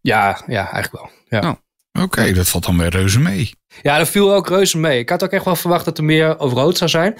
[0.00, 1.40] Ja, ja eigenlijk wel.
[1.40, 1.50] Ja.
[1.50, 1.56] Oh.
[2.02, 3.54] Oké, dat valt dan weer reuze mee.
[3.82, 4.98] Ja, dat viel ook reuze mee.
[4.98, 7.14] Ik had ook echt wel verwacht dat er meer overrood zou zijn.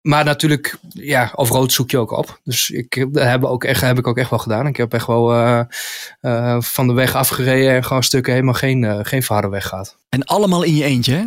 [0.00, 2.40] Maar natuurlijk, ja, overrood zoek je ook op.
[2.44, 4.66] Dus ik, dat heb, ook echt, heb ik ook echt wel gedaan.
[4.66, 5.60] Ik heb echt wel eh,
[6.20, 9.96] eh, van de weg afgereden en gewoon stukken helemaal geen, eh, geen verharde weg gehad.
[10.08, 11.24] En allemaal in je eentje, hè?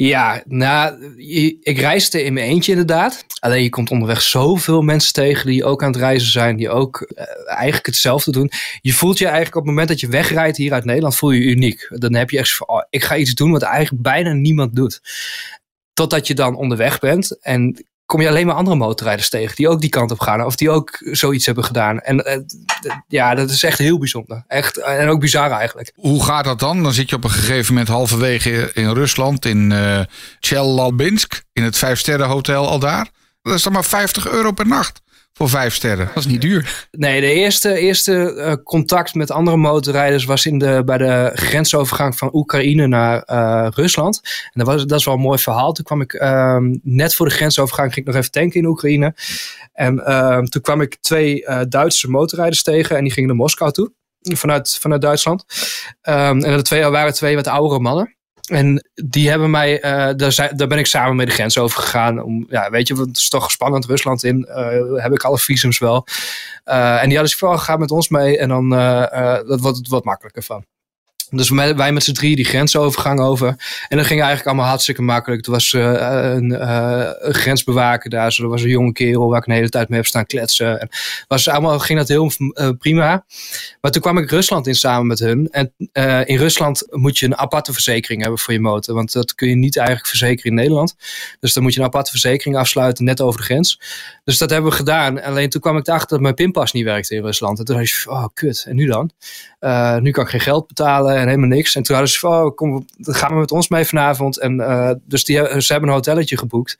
[0.00, 1.14] Ja, nou,
[1.62, 3.24] ik reisde in mijn eentje inderdaad.
[3.40, 7.00] Alleen je komt onderweg zoveel mensen tegen die ook aan het reizen zijn, die ook
[7.00, 8.50] eh, eigenlijk hetzelfde doen.
[8.80, 11.40] Je voelt je eigenlijk op het moment dat je wegrijdt hier uit Nederland, voel je
[11.40, 11.88] je uniek.
[11.90, 15.00] Dan heb je echt van, oh, ik ga iets doen wat eigenlijk bijna niemand doet.
[15.92, 19.80] Totdat je dan onderweg bent en kom je alleen maar andere motorrijders tegen die ook
[19.80, 22.00] die kant op gaan of die ook zoiets hebben gedaan.
[22.00, 22.40] En eh,
[23.08, 24.44] ja, dat is echt heel bijzonder.
[24.46, 25.92] Echt, en ook bizar eigenlijk.
[25.94, 26.82] Hoe gaat dat dan?
[26.82, 30.00] Dan zit je op een gegeven moment halverwege in Rusland, in eh
[30.40, 33.08] Chelyabinsk, in het Vijfsterrenhotel al daar.
[33.42, 35.00] Dat is dan maar 50 euro per nacht
[35.38, 36.06] voor vijf sterren.
[36.06, 36.86] Dat is niet duur.
[36.90, 42.16] Nee, de eerste, eerste eh, contact met andere motorrijders was in de, bij de grensovergang
[42.16, 44.20] van Oekraïne naar eh, Rusland.
[44.24, 45.72] En dat, was, dat is wel een mooi verhaal.
[45.72, 49.14] Toen kwam ik ehm, net voor de grensovergang, ging ik nog even tanken in Oekraïne.
[49.72, 53.72] En ehm, toen kwam ik twee eh, Duitse motorrijders tegen en die gingen naar Moskou
[53.72, 53.92] toe.
[54.20, 55.44] Vanuit, vanuit Duitsland.
[56.00, 58.16] Ehm, en de twee waren twee wat oudere mannen.
[58.48, 62.22] En die hebben mij, eh, daar, daar ben ik samen mee de grens over gegaan.
[62.22, 64.44] Om, ja, weet je, het is toch spannend Rusland in.
[64.44, 66.06] eh, heb ik alle visums wel.
[66.64, 68.38] Eh, en die hadden zich vooral gegaan met ons mee.
[68.38, 68.68] En dan
[69.48, 70.64] dat wordt het wat makkelijker van.
[71.30, 73.48] Dus wij, met z'n drie die grensovergang over.
[73.88, 75.46] En dat ging eigenlijk allemaal hartstikke makkelijk.
[75.46, 75.82] Er was eh,
[76.34, 78.32] een, eh, een grensbewaker daar.
[78.32, 80.80] Zo, er was een jonge kerel waar ik een hele tijd mee heb staan kletsen.
[80.80, 80.88] En
[81.28, 83.24] was allemaal, ging dat heel eh, prima.
[83.80, 85.48] Maar toen kwam ik Rusland in samen met hun.
[85.50, 85.72] En
[86.26, 88.94] in Rusland moet je een aparte verzekering hebben voor je motor.
[88.94, 90.96] Want dat kun je niet eigenlijk verzekeren in Nederland.
[91.40, 93.80] Dus dan moet je een aparte verzekering afsluiten net over de grens.
[94.28, 95.22] Dus dat hebben we gedaan.
[95.22, 97.58] Alleen toen kwam ik erachter dat mijn pinpas niet werkte in Rusland.
[97.58, 99.10] En toen dacht ik, oh kut, en nu dan?
[99.58, 101.74] Eh, nu kan ik geen geld betalen en helemaal niks.
[101.74, 104.38] En toen hadden ze oh, kom, gaan we met ons mee vanavond.
[104.38, 106.76] En eh, dus die, ze hebben een hotelletje geboekt.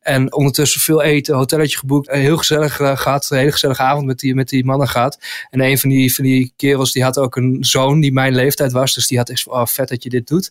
[0.00, 2.08] En ondertussen veel eten, hotelletje geboekt.
[2.08, 5.18] Eh, Heel gezellig eh, gehad, een hele gezellige avond met die, met die mannen gehad.
[5.50, 8.72] En een van die, van die kerels die had ook een zoon die mijn leeftijd
[8.72, 8.94] was.
[8.94, 10.50] Dus die had echt oh vet dat je dit doet.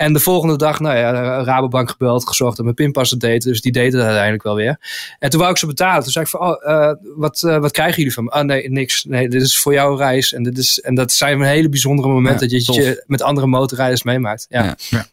[0.00, 3.42] En de volgende dag, nou ja, Rabobank gebeld, gezocht en mijn pinpas het deed.
[3.42, 4.78] Dus die deed het uiteindelijk wel weer.
[5.18, 6.02] En toen wou ik ze betalen.
[6.02, 8.30] Toen zei ik van, oh, eh, wat, eh, wat krijgen jullie van me?
[8.30, 9.04] Ah, nee, niks.
[9.04, 10.32] Nee, dit is voor jouw reis.
[10.32, 14.02] En, dit is, en dat zijn hele bijzondere momenten Ja, dat je met andere motorrijders
[14.02, 14.46] meemaakt.
[14.48, 14.76] Ja.
[14.90, 15.06] Ja.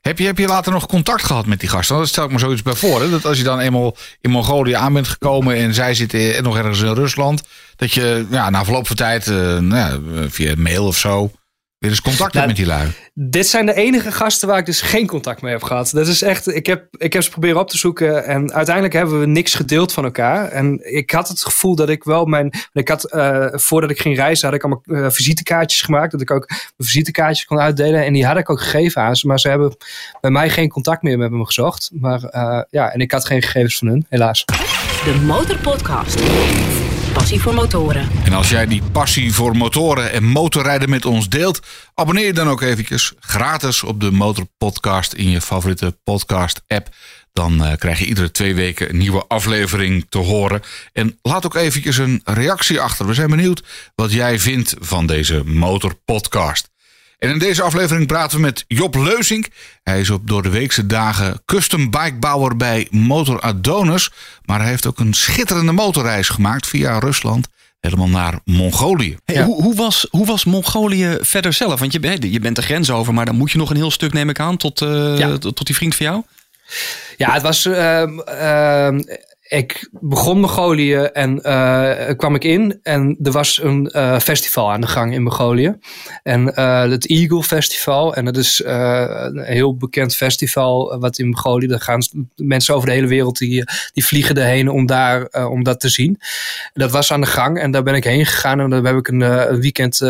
[0.00, 1.96] Heb je, heb je later nog contact gehad met die gasten?
[1.96, 3.00] Dat stel ik me zoiets bij voor.
[3.00, 3.10] Hè?
[3.10, 6.80] Dat als je dan eenmaal in Mongolië aan bent gekomen en zij zitten nog ergens
[6.80, 7.42] in Rusland.
[7.76, 9.98] Dat je ja, na verloop van tijd eh, nou ja,
[10.28, 11.30] via mail of zo
[11.78, 12.88] weer eens contact hebt Nou, met die lui.
[13.14, 15.90] Dit zijn de enige gasten waar ik dus geen contact mee heb gehad.
[15.90, 19.20] Dat is echt, ik heb, ik heb ze proberen op te zoeken en uiteindelijk hebben
[19.20, 20.48] we niks gedeeld van elkaar.
[20.48, 24.16] En ik had het gevoel dat ik wel mijn, ik had, eh, voordat ik ging
[24.16, 26.12] reizen, had ik allemaal eh, visitekaartjes gemaakt.
[26.12, 29.26] Dat ik ook mijn visitekaartjes kon uitdelen en die had ik ook gegeven aan ze.
[29.26, 29.76] Maar ze hebben
[30.20, 31.90] bij mij geen contact meer met me gezocht.
[31.92, 34.44] Maar eh, ja, en ik had geen gegevens van hun, helaas.
[34.44, 36.20] De Motorpodcast.
[37.18, 38.08] Passie voor motoren.
[38.24, 41.60] En als jij die passie voor motoren en motorrijden met ons deelt,
[41.94, 46.88] abonneer je dan ook eventjes gratis op de Motorpodcast in je favoriete podcast app.
[47.32, 50.62] Dan eh, krijg je iedere twee weken een nieuwe aflevering te horen.
[50.92, 53.06] En laat ook eventjes een reactie achter.
[53.06, 53.62] We zijn benieuwd
[53.94, 56.70] wat jij vindt van deze Motorpodcast.
[57.18, 59.46] En in deze aflevering praten we met Job Leusink.
[59.82, 64.10] Hij is op door de weekse dagen custom bikebouwer bij Motor Adonis.
[64.44, 67.48] Maar hij heeft ook een schitterende motorreis gemaakt via Rusland.
[67.80, 69.16] Helemaal naar Mongolië.
[69.24, 69.44] Hey, Ja.
[69.44, 71.80] hoe, hoe, was, hoe was Mongolië verder zelf?
[71.80, 73.90] Want je, bent- je bent de grens over, maar dan moet je nog een heel
[73.90, 75.38] stuk, neem ik aan, tot, eh, Ja.
[75.38, 76.22] tot, tot die vriend van jou.
[77.16, 77.64] Ja, het was.
[77.66, 79.00] ehm, ehm,
[79.48, 82.78] ik begon Mongolië en eh, kwam ik in.
[82.82, 85.78] En er was een eh, festival aan de gang in Mongolië.
[86.22, 88.14] En eh, het Eagle Festival.
[88.14, 91.66] En dat is een heel bekend festival wat in Mongolië.
[91.66, 92.00] Daar gaan
[92.36, 96.20] mensen over de hele wereld die, die vliegen erheen om, daar, om dat te zien.
[96.72, 98.60] Dat was aan de gang en daar ben ik heen gegaan.
[98.60, 100.00] En dan heb ik een, weekend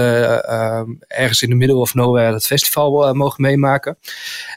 [1.06, 3.98] ergens in de middle of nowhere het festival mogen meemaken.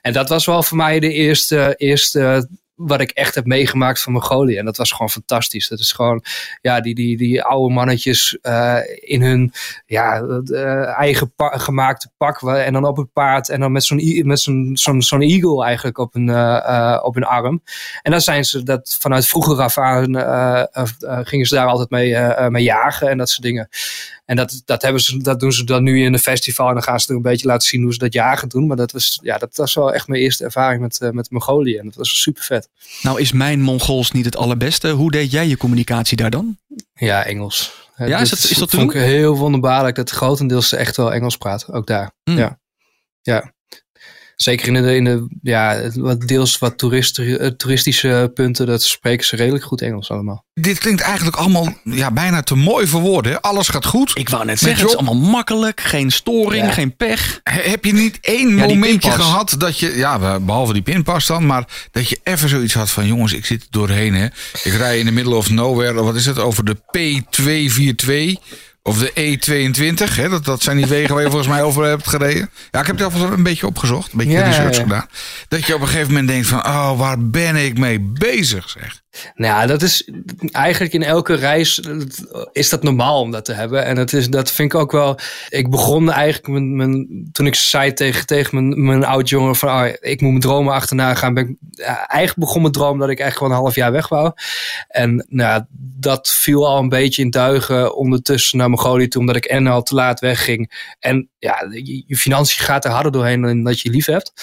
[0.02, 2.48] En dat was wel voor mij de eerste, eerste
[2.86, 4.58] wat ik echt heb meegemaakt van Mongolië.
[4.58, 5.68] En dat was gewoon fantastisch.
[5.68, 6.24] Dat is gewoon,
[6.62, 9.54] ja, die, die, die oude mannetjes uh, in hun
[9.86, 12.42] ja, uh, eigen gemaakte pak.
[12.42, 13.50] En dan op het paard.
[13.50, 17.62] En dan met zo'n met zo'n zo'n eagle eigenlijk op hun, uh, op hun arm.
[18.02, 20.16] En dan zijn ze dat vanuit vroeger af aan
[21.26, 22.16] gingen ze daar altijd mee,
[22.50, 23.70] mee jagen en dat soort dingen.
[24.32, 26.68] En dat, dat, hebben ze, dat doen ze dan nu in een festival.
[26.68, 28.68] En dan gaan ze er een beetje laten zien hoe ze dat jagen doen.
[28.68, 31.78] Maar dat was, ja, dat was wel echt mijn eerste ervaring met, uh, met Mongolië.
[31.78, 32.70] En dat was super vet.
[33.02, 34.90] Nou is mijn Mongols niet het allerbeste.
[34.90, 36.58] Hoe deed jij je communicatie daar dan?
[36.94, 37.90] Ja, Engels.
[37.98, 41.74] Ja, is dat, is dat vond ik heel wonderbaarlijk dat grotendeels echt wel Engels praten.
[41.74, 42.12] Ook daar.
[42.24, 42.38] Mm.
[42.38, 42.60] Ja.
[43.22, 43.54] Ja.
[44.42, 46.78] Zeker in de, in de ja, wat deels wat
[47.58, 50.46] toeristische punten, dat spreken ze redelijk goed Engels allemaal.
[50.54, 53.42] Dit klinkt eigenlijk allemaal ja, bijna te mooi voor woorden.
[53.42, 54.12] Alles gaat goed.
[54.14, 55.82] Ik wou net zeggen, het is allemaal makkelijk.
[55.82, 57.40] Geen storing, geen pech.
[57.44, 62.10] heb je niet één momentje gehad dat je, ja, behalve die pinpas dan, maar dat
[62.10, 64.14] je even zoiets had van, jongens, ik zit er doorheen.
[64.14, 64.26] Hè.
[64.64, 68.42] Ik rij in de middle of nowhere, wat is het, over de P242
[68.84, 70.30] of de E22, hè?
[70.30, 72.50] Dat, dat zijn die wegen waar je volgens mij over hebt gereden.
[72.72, 75.06] Ja, ik heb het alvast een beetje opgezocht, een beetje ja, research gedaan.
[75.48, 79.01] Dat je op een gegeven moment denkt van, oh, waar ben ik mee bezig, zeg.
[79.36, 80.10] Nou ja, dat is
[80.52, 81.82] eigenlijk in elke reis
[82.52, 83.86] is dat normaal om dat te hebben.
[83.86, 85.20] En dat, is, dat vind ik ook wel.
[85.50, 89.88] Ik begon eigenlijk mijn, toen ik zei tegen, tegen mijn, mijn oud jongen van oh,
[90.00, 91.34] ik moet mijn dromen achterna gaan.
[91.34, 94.32] Ben ik, eigenlijk begon mijn droom dat ik eigenlijk wel een half jaar weg wou.
[94.88, 95.64] En nou,
[96.00, 99.84] dat viel al een beetje in duigen ondertussen naar Mongolië toe, omdat ik en al
[99.84, 100.94] te laat wegging.
[101.00, 104.34] En ja, je, je financiën gaat er harder doorheen dan dat je lief hebt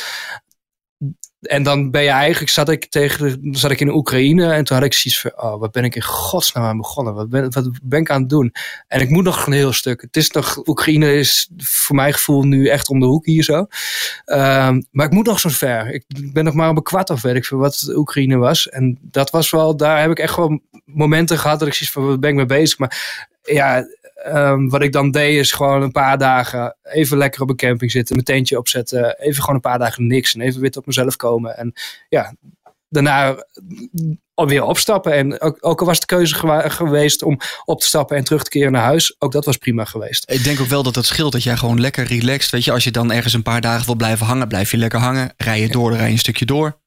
[1.40, 4.86] en dan ben je eigenlijk, zat ik tegen, zat ik in Oekraïne en toen had
[4.86, 7.14] ik zoiets van, oh, wat ben ik in godsnaam aan begonnen?
[7.14, 8.52] Wat ben, wat ben ik aan het doen?
[8.86, 10.00] En ik moet nog een heel stuk.
[10.00, 13.66] Het is nog, Oekraïne is voor mijn gevoel nu echt om de hoek hier zo.
[14.26, 15.92] Um, maar ik moet nog zo ver.
[15.92, 18.68] Ik ben nog maar op een kwart of weet ik veel wat Oekraïne was.
[18.68, 22.06] En dat was wel, daar heb ik echt wel momenten gehad dat ik zoiets van,
[22.06, 22.78] wat ben ik mee bezig?
[22.78, 23.84] Maar ja,
[24.26, 27.90] Um, wat ik dan deed is gewoon een paar dagen even lekker op een camping
[27.90, 31.16] zitten, mijn tentje opzetten, even gewoon een paar dagen niks en even weer tot mezelf
[31.16, 31.56] komen.
[31.56, 31.72] En
[32.08, 32.34] ja,
[32.88, 33.44] daarna
[34.34, 35.12] weer opstappen.
[35.12, 36.34] En ook, ook al was de keuze
[36.70, 39.84] geweest om op te stappen en terug te keren naar huis, ook dat was prima
[39.84, 40.30] geweest.
[40.30, 42.84] Ik denk ook wel dat het scheelt dat jij gewoon lekker relaxed, weet je, als
[42.84, 45.68] je dan ergens een paar dagen wil blijven hangen, blijf je lekker hangen, rij je
[45.68, 46.80] door, rij je een stukje door.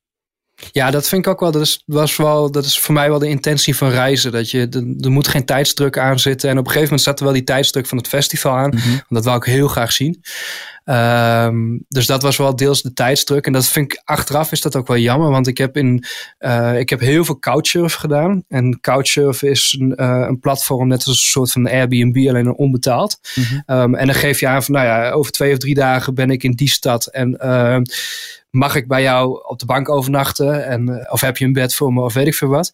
[0.72, 1.52] Ja, dat vind ik ook wel.
[1.52, 4.32] Dat is, was wel, dat is voor mij wel de intentie van reizen.
[4.32, 6.50] Dat je, er moet geen tijdsdruk aan zitten.
[6.50, 8.74] En op een gegeven moment zat er wel die tijdsdruk van het festival aan.
[8.76, 10.22] Mm Dat wou ik heel graag zien.
[10.86, 13.46] Um, dus dat was wel deels de tijdsdruk.
[13.46, 15.30] En dat vind ik achteraf is dat ook wel jammer.
[15.30, 16.04] Want ik heb, in,
[16.40, 18.44] uh, ik heb heel veel couchsurf gedaan.
[18.48, 22.58] En couchsurf is een, uh, een platform net als een soort van Airbnb, alleen een
[22.58, 23.20] onbetaald.
[23.36, 23.78] Mm -hmm.
[23.78, 26.30] um, en dan geef je aan van, nou ja, over twee of drie dagen ben
[26.30, 27.06] ik in die stad.
[27.06, 27.78] En uh,
[28.52, 30.66] mag ik bij jou op de bank overnachten?
[30.66, 32.72] En, uh, of heb je een bed voor me of weet ik veel wat.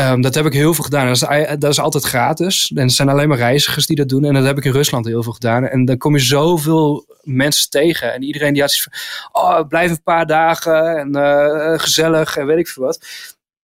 [0.00, 1.06] Um, dat heb ik heel veel gedaan.
[1.06, 2.72] Dat is, dat is altijd gratis.
[2.74, 4.24] En het zijn alleen maar reizigers die dat doen.
[4.24, 5.68] En dat heb ik in Rusland heel veel gedaan.
[5.68, 8.14] En dan kom je zoveel mensen tegen.
[8.14, 8.98] En iedereen die had zoiets
[9.32, 9.42] van...
[9.42, 10.98] Oh, blijf een paar dagen.
[10.98, 12.36] En uh, gezellig.
[12.36, 13.06] En weet ik veel wat.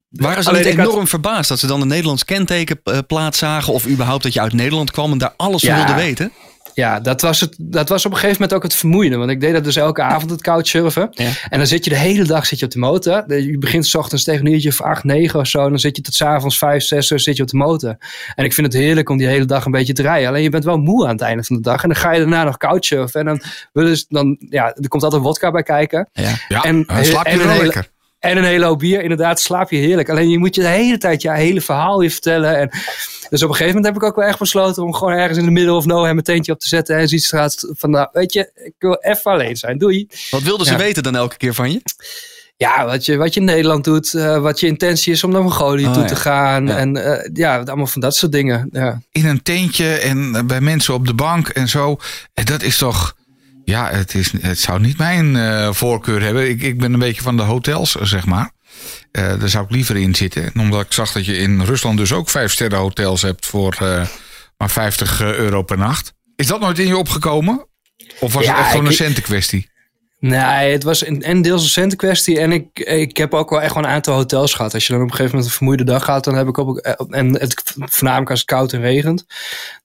[0.09, 1.09] Waren ze niet enorm had...
[1.09, 3.73] verbaasd dat ze dan een Nederlands kenteken plaats zagen?
[3.73, 6.33] Of überhaupt dat je uit Nederland kwam en daar alles van wilde weten?
[6.75, 9.17] Ja, dat was, het, dat was op een gegeven moment ook het vermoeiende.
[9.17, 11.09] Want ik deed dat dus elke avond, het couchsurfen.
[11.11, 11.31] Ja.
[11.49, 13.35] En dan zit je de hele dag zit je op de motor.
[13.35, 15.65] Je begint s ochtends tegen een uurtje of acht, negen of zo.
[15.65, 17.97] En dan zit je tot s avonds vijf, zes uur zit je op de motor.
[18.35, 20.29] En ik vind het heerlijk om die hele dag een beetje te rijden.
[20.29, 21.83] Alleen je bent wel moe aan het einde van de dag.
[21.83, 23.21] En dan ga je daarna nog couchsurfen.
[23.21, 26.09] En dan, willen ze, dan ja, er komt altijd wodka bij kijken.
[26.13, 27.92] Ja, ja en, dan slaap je wel lekker.
[28.23, 29.03] En een hele hoop bier.
[29.03, 30.09] Inderdaad, slaap je heerlijk.
[30.11, 32.59] Alleen je moet je de hele tijd je hele verhaal weer vertellen.
[32.59, 32.69] En
[33.31, 35.45] dus op een gegeven moment heb ik ook wel echt besloten om gewoon ergens in
[35.45, 36.97] de middel of nowhere mijn teentje op te zetten.
[36.97, 39.79] En ziet straat van, nou, weet je, ik wil even alleen zijn.
[39.79, 40.09] Doei.
[40.31, 41.83] Wat wilden ze weten dan elke keer van je?
[42.57, 45.43] Ja, wat je, wat je in Nederland doet, uh, wat je intentie is om naar
[45.43, 46.67] Mongolië oh, toe te gaan.
[46.67, 46.77] Ja.
[46.77, 48.69] En uh, ja, allemaal van dat soort dingen.
[48.73, 49.01] Ja.
[49.13, 51.97] In een tentje en bij mensen op de bank en zo.
[52.45, 53.15] Dat is toch
[53.65, 56.49] ja, het, is, het zou niet mijn uh, voorkeur hebben.
[56.49, 58.51] Ik, ik ben een beetje van de hotels, zeg maar.
[59.13, 60.51] Uh, daar zou ik liever in zitten.
[60.59, 64.07] Omdat ik zag dat je in Rusland dus ook vijf sterren hotels hebt voor uh,
[64.57, 66.13] maar 50 euro per nacht.
[66.37, 67.67] Is dat nooit in je opgekomen?
[68.21, 69.71] Of was ja, het echt gewoon een centenkwestie?
[70.23, 72.39] Nee, het was een, en deels een centenkwestie.
[72.39, 74.75] En ik, ik heb ook wel echt gewoon een aantal hotels gehad.
[74.75, 76.79] Als je dan op een gegeven moment een vermoeide dag gaat, dan heb ik ook.
[76.79, 79.27] En het, voornamelijk als het koud en regent.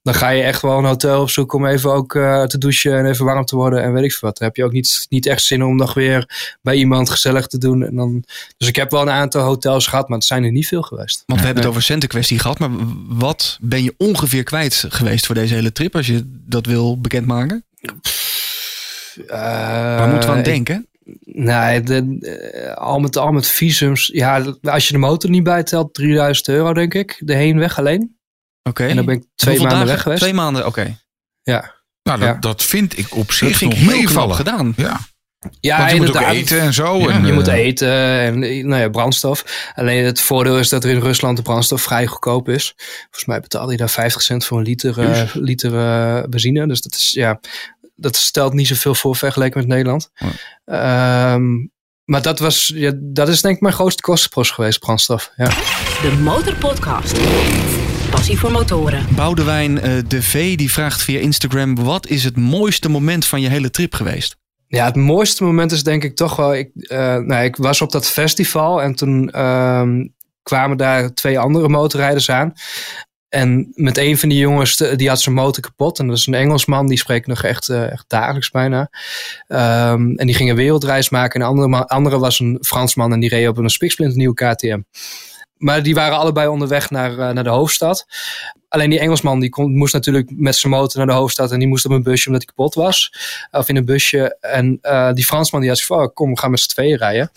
[0.02, 3.06] Dan ga je echt wel een hotel opzoeken om even ook uh, te douchen en
[3.06, 3.82] even warm te worden.
[3.82, 4.38] En weet ik veel wat.
[4.38, 7.58] Dan heb je ook niet, niet echt zin om nog weer bij iemand gezellig te
[7.58, 7.82] doen.
[7.82, 8.24] En dan,
[8.56, 11.22] dus ik heb wel een aantal hotels gehad, maar het zijn er niet veel geweest.
[11.26, 12.58] Want we hebben het over centenkwestie gehad.
[12.58, 12.70] Maar
[13.08, 15.96] wat ben je ongeveer kwijt geweest voor deze hele trip?
[15.96, 17.64] Als je dat wil bekendmaken?
[17.80, 17.90] Uh,
[19.26, 20.88] Waar moeten we aan denken?
[21.24, 22.18] Nee, de,
[22.52, 24.10] eh, al met al met visums.
[24.12, 27.16] Ja, als je de motor niet bijtelt, 3000 euro denk ik.
[27.24, 28.16] De heenweg alleen.
[28.62, 28.86] Oké.
[28.86, 29.86] En dan ben ik twee maanden dagen?
[29.92, 30.20] weg geweest.
[30.20, 30.98] Twee maanden, oké.
[31.42, 31.74] Ja.
[32.02, 32.34] Nou, dat, Ja.
[32.34, 34.36] dat vind ik op zich nog meevallen.
[34.36, 34.72] gedaan.
[34.76, 35.00] Ja,
[35.60, 36.98] Ja, want je moet ook eten en zo.
[36.98, 39.70] Ja, en, Je eh, moet eten en nou ja, brandstof.
[39.74, 42.74] Alleen het voordeel is dat er in Rusland de brandstof vrij goedkoop is.
[42.76, 46.66] Volgens mij betaalde je daar 50 cent voor een liter, eh, liter eh, benzine.
[46.68, 47.40] Dus dat is ja,
[48.00, 50.10] dat stelt niet zoveel voor vergeleken met Nederland.
[50.14, 51.34] Ja.
[51.34, 51.66] Ehm,
[52.04, 55.32] maar dat was, ja, dat is denk ik mijn grootste kostenpost geweest, brandstof.
[55.36, 55.48] Ja.
[56.02, 57.20] De Motorpodcast.
[58.10, 59.06] Passie voor motoren.
[59.14, 63.48] Boudewijn eh, de V die vraagt via Instagram: wat is het mooiste moment van je
[63.48, 64.36] hele trip geweest?
[64.66, 66.54] Ja, het mooiste moment is denk ik toch wel.
[66.54, 70.06] Ik, eh, nou, ik was op dat festival en toen ehm,
[70.42, 72.52] kwamen daar twee andere motorrijders aan.
[73.28, 75.98] En met een van die jongens, die had zijn motor kapot.
[75.98, 78.90] En dat is een Engelsman, die spreekt nog echt, eh, echt dagelijks bijna.
[79.46, 81.40] Ehm, en die ging een wereldreis maken.
[81.40, 84.80] En de andere, andere was een Fransman en die reed op een spiksplint nieuwe KTM.
[85.56, 88.06] Maar die waren allebei onderweg naar, eh, naar de hoofdstad.
[88.68, 91.52] Alleen die Engelsman die kon, moest natuurlijk met zijn motor naar de hoofdstad.
[91.52, 93.12] En die moest op een busje omdat hij kapot was.
[93.50, 94.36] Of in een busje.
[94.40, 97.30] En eh, die Fransman die had van, oh, kom, we gaan met z'n tweeën rijden.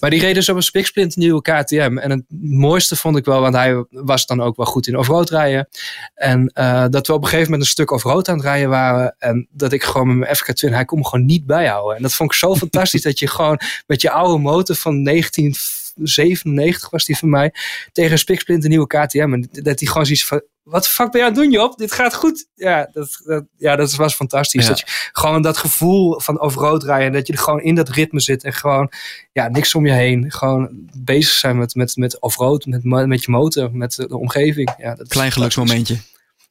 [0.00, 1.98] Maar die reed dus op een spiksplint nieuwe KTM.
[1.98, 5.30] En het mooiste vond ik wel, want hij was dan ook wel goed in offroad
[5.30, 5.68] rijden.
[6.14, 9.14] En eh, dat we op een gegeven moment een stuk offroad aan het rijden waren.
[9.18, 11.96] En dat ik gewoon met mijn FK Twin, hij kon me gewoon niet bijhouden.
[11.96, 15.02] En dat vond ik zo fantastisch dat je gewoon met je oude motor van
[15.96, 17.54] 1997 was die van mij.
[17.92, 19.32] Tegen een spiksplint een nieuwe KTM.
[19.32, 21.78] En dat hij gewoon zoiets van, wat de fuck ben je aan het doen Job?
[21.78, 22.46] Dit gaat goed.
[22.54, 24.62] Ja, dat, dat, ja, dat was fantastisch.
[24.62, 24.68] Ja.
[24.68, 27.12] Dat je gewoon dat gevoel van offroad rijden.
[27.12, 28.44] Dat je er gewoon in dat ritme zit.
[28.44, 28.92] En gewoon
[29.32, 30.32] ja, niks om je heen.
[30.32, 32.66] Gewoon bezig zijn met, met, met offroad.
[32.66, 33.76] Met, met je motor.
[33.76, 34.74] Met de omgeving.
[34.78, 35.96] Ja, dat Klein geluksmomentje.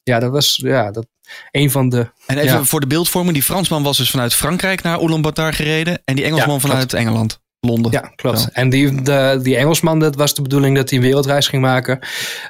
[0.04, 1.06] Ja, dat was ja, dat,
[1.52, 2.10] een van de...
[2.26, 2.64] En even Ja.
[2.64, 6.02] voor de beeldvorming: die Fransman was dus vanuit Frankrijk naar Ulaanbaatar gereden.
[6.06, 7.92] En die Engelsman Ja, vanuit Engeland, Londen.
[7.92, 8.40] Ja, klopt.
[8.40, 8.48] Zo.
[8.52, 12.00] En die, de, die Engelsman, dat was de bedoeling dat hij een wereldreis ging maken.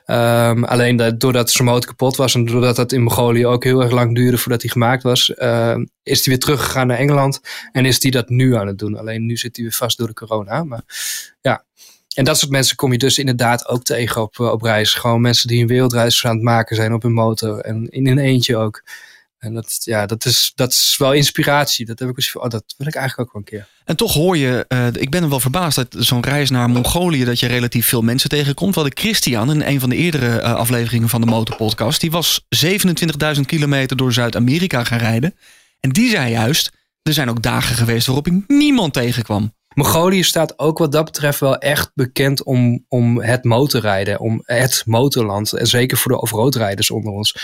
[0.06, 3.82] Ehm, alleen dat, doordat zijn motor kapot was en doordat dat in Mongolië ook heel
[3.82, 7.42] erg lang duurde voordat hij gemaakt was, ehm, is hij weer teruggegaan naar Engeland.
[7.72, 8.98] En is hij dat nu aan het doen.
[8.98, 10.64] Alleen nu zit hij weer vast door de corona.
[10.64, 10.82] Maar
[11.42, 11.64] ja.
[12.16, 14.94] En dat soort mensen kom je dus inderdaad ook tegen op, eh, op reis.
[14.94, 17.60] Gewoon mensen die een wereldreis aan het maken zijn op hun motor.
[17.60, 18.84] En in een eentje ook.
[19.46, 21.86] En dat, ja, dat, is, dat is wel inspiratie.
[21.86, 23.68] Dat heb ik dus oh, dat wil ik eigenlijk ook wel een keer.
[23.86, 27.26] En toch hoor je, eh, ik ben er wel verbaasd dat zo'n reis naar Mongolië,
[27.26, 28.76] dat je relatief veel mensen tegenkomt.
[28.76, 32.42] Wat ik Christian in een van de eerdere eh, afleveringen van de Motorpodcast, die was
[33.36, 35.36] 27.000 kilometer door Zuid-Amerika gaan rijden.
[35.80, 39.54] En die zei juist, er zijn ook dagen geweest waarop ik niemand tegenkwam.
[39.76, 44.84] Mongolië staat ook wat dat betreft wel echt bekend om, om het motorrijden, om het
[44.86, 45.54] motorland.
[45.54, 47.36] En zeker voor de offroadrijders onder ons.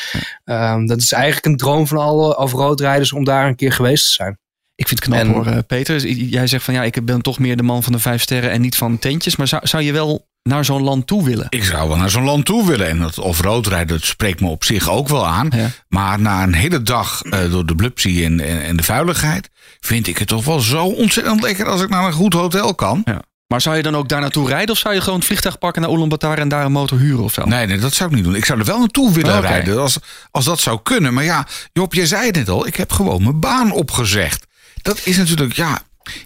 [0.43, 4.11] Ehm, dat is eigenlijk een droom van alle offroadrijders om daar een keer geweest te
[4.11, 4.39] zijn.
[4.75, 6.07] Ik vind het knap En- hoor, eh, Peter.
[6.07, 8.61] Jij zegt van ja, ik ben toch meer de man van de vijf sterren en
[8.61, 9.35] niet van tentjes.
[9.35, 11.45] Maar zou, zou je wel naar zo'n land toe willen?
[11.49, 12.87] Ik zou wel naar zo'n land toe willen.
[12.87, 15.51] En dat offroad rijden, dat spreekt me op zich ook wel aan.
[15.55, 15.67] Ja.
[15.87, 19.49] Maar na een hele dag eh, door de blupsie en, en, en de vuiligheid...
[19.85, 23.01] vind ik het toch wel zo ontzettend lekker als ik naar een goed hotel kan.
[23.05, 23.21] Ja.
[23.47, 24.69] Maar zou je dan ook daar naartoe rijden?
[24.69, 27.33] Of zou je gewoon het vliegtuig pakken naar Ulaanbaatar en daar een motor huren of
[27.33, 27.45] zo?
[27.45, 28.35] Nee, nee, dat zou ik niet doen.
[28.35, 29.97] Ik zou er wel naartoe willen rijden als,
[30.31, 31.13] als dat zou kunnen.
[31.13, 32.67] Maar ja, Job, je zei het net al.
[32.67, 34.45] Ik heb gewoon mijn baan opgezegd.
[34.81, 35.81] Dat is natuurlijk, ja,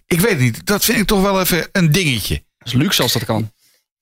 [0.07, 0.65] ik weet het niet.
[0.65, 2.43] Dat vind ik toch wel even een dingetje.
[2.57, 3.51] Dat is luxe als dat kan.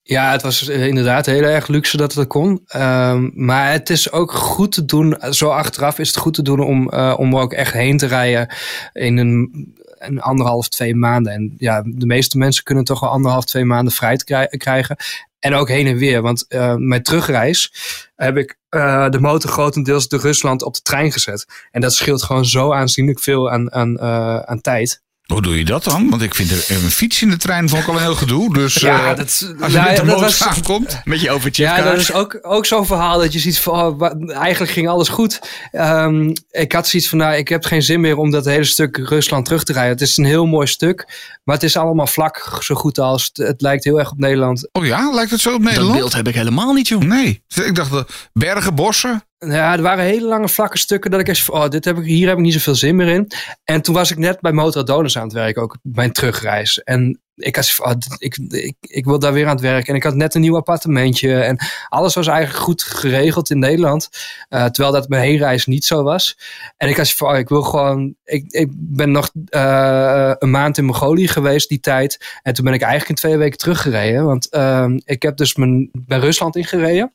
[0.05, 2.61] Ja, het was inderdaad heel erg luxe dat het kon.
[2.67, 6.59] Ehm, maar het is ook goed te doen, zo achteraf is het goed te doen
[6.59, 8.55] om, eh, om ook echt heen te rijden
[8.93, 11.33] in een, een anderhalf, twee maanden.
[11.33, 14.15] En ja, de meeste mensen kunnen toch wel anderhalf, twee maanden vrij
[14.49, 14.95] krijgen.
[15.39, 16.21] En ook heen en weer.
[16.21, 17.73] Want eh, mijn terugreis
[18.15, 21.45] heb ik eh, de motor grotendeels door Rusland op de trein gezet.
[21.71, 24.01] En dat scheelt gewoon zo aanzienlijk veel aan, aan,
[24.47, 25.01] aan tijd.
[25.33, 26.09] Hoe doe je dat dan?
[26.09, 28.53] Want ik vind er een fiets in de trein vond ik al een heel gedoe.
[28.53, 29.19] Dus Ja, eh, dat,
[29.61, 31.01] als je nou, met de dat motor was- aankomt...
[31.03, 34.31] Met je overchip Ja, dat is ook, ook zo'n verhaal dat je ziet van, oh,
[34.41, 35.39] eigenlijk ging alles goed.
[35.71, 38.97] Ehm, ik had zoiets van, nou, ik heb geen zin meer om dat hele stuk
[38.97, 39.91] Rusland terug te rijden.
[39.91, 41.05] Het is een heel mooi stuk,
[41.43, 43.29] maar het is allemaal vlak zo goed als.
[43.33, 44.69] Het, het lijkt heel erg op Nederland.
[44.71, 45.97] Oh ja, lijkt het zo op Dat Nederland?
[45.97, 47.01] beeld heb ik helemaal niet, joh.
[47.01, 47.43] Nee.
[47.65, 49.23] Ik dacht, de bergen, bossen.
[49.45, 52.27] Ja, er waren hele lange vlakke stukken dat ik van, oh, dit heb ik, hier
[52.27, 53.31] heb ik niet zoveel zin meer in.
[53.63, 56.83] En toen was ik net bij Motor Donors aan het werken, ook mijn terugreis.
[56.83, 59.87] En ik had oh, ik, ik, ik wil daar weer aan het werk.
[59.87, 61.39] En ik had net een nieuw appartementje.
[61.39, 61.57] En
[61.89, 64.09] alles was eigenlijk goed geregeld in Nederland.
[64.49, 66.37] Eh, terwijl dat mijn heenreis niet zo was.
[66.77, 68.15] En ik had van, oh, ik wil gewoon...
[68.23, 72.39] Ik, ik ben nog eh, een maand in Mongolië geweest die tijd.
[72.41, 74.25] En toen ben ik eigenlijk in twee weken teruggereden.
[74.25, 77.13] Want ehm, ik heb dus mijn, bij Rusland ingereden.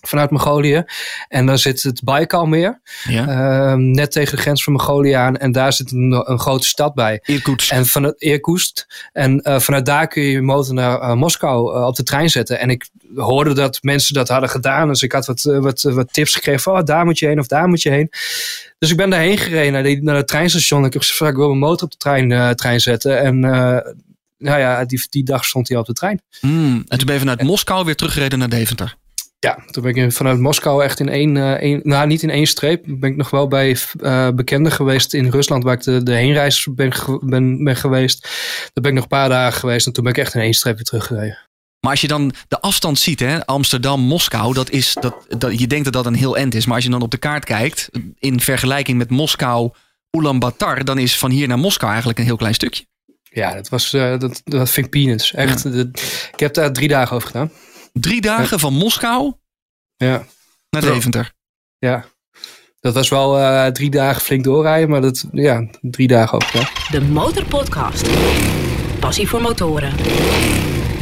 [0.00, 0.84] Vanuit Mongolië.
[1.28, 3.26] En dan zit het Baikalmeer, Ja.
[3.28, 5.36] ehm, net tegen de grens van Mongolië aan.
[5.36, 7.20] En daar zit een, een grote stad bij.
[7.22, 7.70] Irkutsk.
[7.70, 8.86] En van het Irkutsk.
[9.12, 12.30] En eh, vanuit daar kun je je motor naar eh, Moskou eh, op de trein
[12.30, 12.58] zetten.
[12.58, 14.88] En ik hoorde dat mensen dat hadden gedaan.
[14.88, 17.46] Dus ik had wat, wat, wat tips gekregen van oh, daar moet je heen of
[17.46, 18.08] daar moet je heen.
[18.78, 20.84] Dus ik ben daarheen gereden naar, die, naar het treinstation.
[20.84, 23.20] Ik heb gezegd, ik wil mijn motor op de trein, trein zetten.
[23.20, 23.40] En
[24.38, 26.20] nou ja, die, die dag stond hij op de trein.
[26.40, 26.84] Hmm.
[26.88, 28.96] En toen ben je vanuit Moskou weer teruggereden naar Deventer.
[29.40, 32.46] Ja, toen ben ik vanuit Moskou echt in één, eh, één nou niet in één
[32.46, 36.12] streep, ben ik nog wel bij eh bekenden geweest in Rusland, waar ik de, de
[36.14, 38.22] heenreis ben, ben, ben geweest.
[38.72, 40.54] Daar ben ik nog een paar dagen geweest en toen ben ik echt in één
[40.54, 41.38] streep weer teruggereden.
[41.80, 45.66] Maar als je dan de afstand ziet, hè, Amsterdam, Moskou, dat is, dat, dat, je
[45.66, 46.66] denkt dat dat een heel end is.
[46.66, 49.70] Maar als je dan op de kaart kijkt, in vergelijking met Moskou,
[50.10, 52.84] Ulaanbaatar, dan is van hier naar Moskou eigenlijk een heel klein stukje.
[53.22, 55.34] Ja, dat was, eh, dat, dat vind ik peanuts.
[55.34, 56.00] Echt, dat-
[56.32, 57.50] ik heb daar drie dagen over gedaan.
[58.00, 59.32] Drie dagen van Moskou
[59.96, 60.24] Ja,
[60.70, 60.82] naar.
[60.82, 61.32] Deventer.
[61.78, 62.04] ja.
[62.80, 66.68] Dat was wel eh, drie dagen flink doorrijden, maar dat, ja, drie dagen over gedaan.
[66.90, 68.08] De Motorpodcast.
[69.00, 69.92] Passie voor motoren.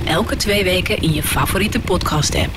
[0.06, 2.54] Elke twee weken in je favoriete podcast-app.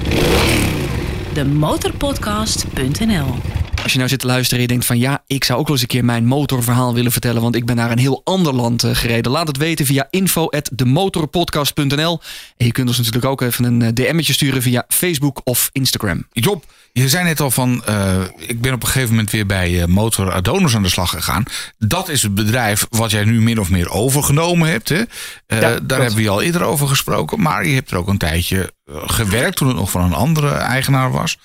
[1.34, 3.36] Demotorpodcast.nl
[3.84, 5.76] Als je nou zit te luisteren en je denkt van ja, ik zou ook wel
[5.76, 8.84] eens een keer mijn motorverhaal willen vertellen, want ik ben naar een heel ander land
[8.84, 9.32] eh, gereden.
[9.32, 12.22] Laat het weten via info@demotorpodcast.nl.
[12.58, 16.28] En je kunt ons natuurlijk ook even een eh, DM'tje sturen via Facebook of Instagram.
[16.32, 19.88] Job, je zei net al van, eh, ik ben op een gegeven moment weer bij
[19.88, 21.44] Motor Adonus aan de slag gegaan.
[21.78, 24.90] Dat is het bedrijf wat jij nu min of meer overgenomen hebt.
[24.90, 25.04] Hè?
[25.48, 25.92] Daar klopt.
[25.92, 27.42] hebben we al eerder over gesproken.
[27.42, 31.12] Maar je hebt er ook een tijdje gewerkt toen het nog van een andere eigenaar
[31.12, 31.38] was.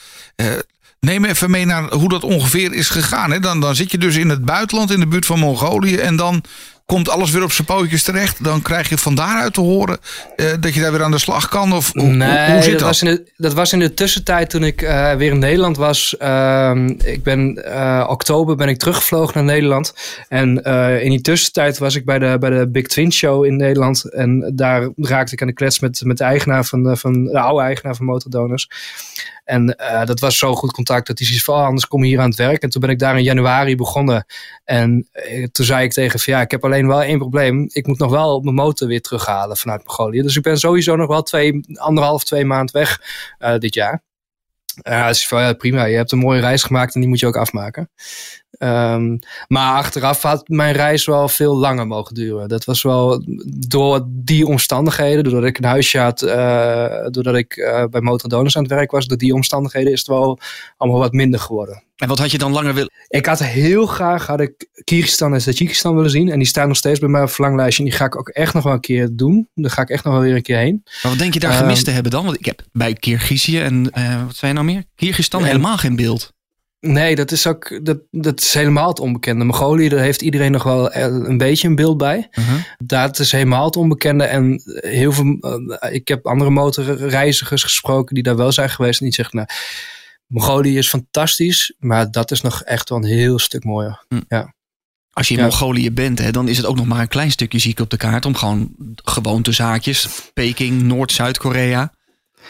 [1.04, 3.30] Neem even mee naar hoe dat ongeveer is gegaan.
[3.30, 3.40] Hè?
[3.40, 5.96] Dan, dan zit je dus in het buitenland, in de buurt van Mongolië.
[5.96, 6.42] En dan
[6.86, 8.44] komt alles weer op zijn pootjes terecht.
[8.44, 9.98] Dan krijg je van daaruit te horen
[10.36, 11.72] eh, dat je daar weer aan de slag kan.
[11.72, 12.88] Of hoe, hoe- Nee, hoe zit dat, dat?
[12.88, 16.16] Was in de, dat was in de tussentijd toen ik eh, weer in Nederland was.
[16.16, 19.94] Ehm, ik ben eh, oktober ben ik teruggevlogen naar Nederland.
[20.28, 20.62] En
[21.02, 24.12] in die tussentijd was ik bij de, bij de Big Twin Show in Nederland.
[24.12, 27.62] En daar raakte ik aan de klets met, met de eigenaar van, van de oude
[27.64, 28.68] eigenaar van Motordonors.
[29.44, 32.20] En dat was zo goed contact dat hij zei van, "Oh, anders kom je hier
[32.20, 32.62] aan het werk.
[32.62, 34.26] En toen ben ik daar in januari begonnen.
[34.64, 35.08] En
[35.52, 37.68] toen zei ik tegen van, ja, ik heb alleen wel één probleem.
[37.72, 40.22] Ik moet nog wel mijn motor weer terughalen vanuit Mongolië.
[40.22, 43.00] Dus ik ben sowieso nog wel twee, anderhalf, twee maand weg
[43.38, 44.02] eh, dit jaar.
[44.82, 45.84] Ja, van, ja, prima.
[45.84, 47.90] Je hebt een mooie reis gemaakt en die moet je ook afmaken.
[48.58, 49.16] Ehm,
[49.48, 52.48] maar achteraf had mijn reis wel veel langer mogen duren.
[52.48, 53.24] Dat was wel
[53.68, 58.62] door die omstandigheden, doordat ik een huisje had, eh, doordat ik eh, bij Motordonors aan
[58.62, 60.38] het werk was, door die omstandigheden is het wel
[60.76, 61.82] allemaal wat minder geworden.
[61.96, 62.92] En wat had je dan langer willen?
[63.08, 66.30] Ik had heel graag had ik Kyrgyzstan en Tajikistan willen zien.
[66.30, 67.82] En die staan nog steeds bij mij op verlanglijstje.
[67.82, 69.48] En die ga ik ook echt nog wel een keer doen.
[69.54, 70.80] Daar ga ik echt nog wel weer een keer heen.
[70.84, 72.24] Maar wat denk je daar Ehm, gemist te hebben dan?
[72.24, 74.84] Want ik heb bij Kirgizië en eh, wat zei je nou meer?
[74.94, 76.32] Kyrgyzstan helemaal geen beeld.
[76.80, 79.44] Nee, dat is ook dat, dat is helemaal het onbekende.
[79.44, 82.28] Mongolië, daar heeft iedereen nog wel eh, een beetje een beeld bij.
[82.78, 84.24] Dat is helemaal het onbekende.
[84.24, 89.00] En heel veel, eh, ik heb andere motorreizigers gesproken die daar wel zijn geweest.
[89.00, 89.48] En die zeggen, nou,
[90.26, 91.74] Mongolië is fantastisch.
[91.78, 94.04] Maar dat is nog echt wel een heel stuk mooier.
[95.12, 95.46] Als je in Ja.
[95.46, 97.96] Mongolië bent, hè, dan is het ook nog maar een klein stukje ziek op de
[97.96, 98.26] kaart.
[98.26, 98.70] Om gewoon
[99.04, 100.08] gewoontezaakjes.
[100.34, 101.92] Peking, Noord-Zuid-Korea.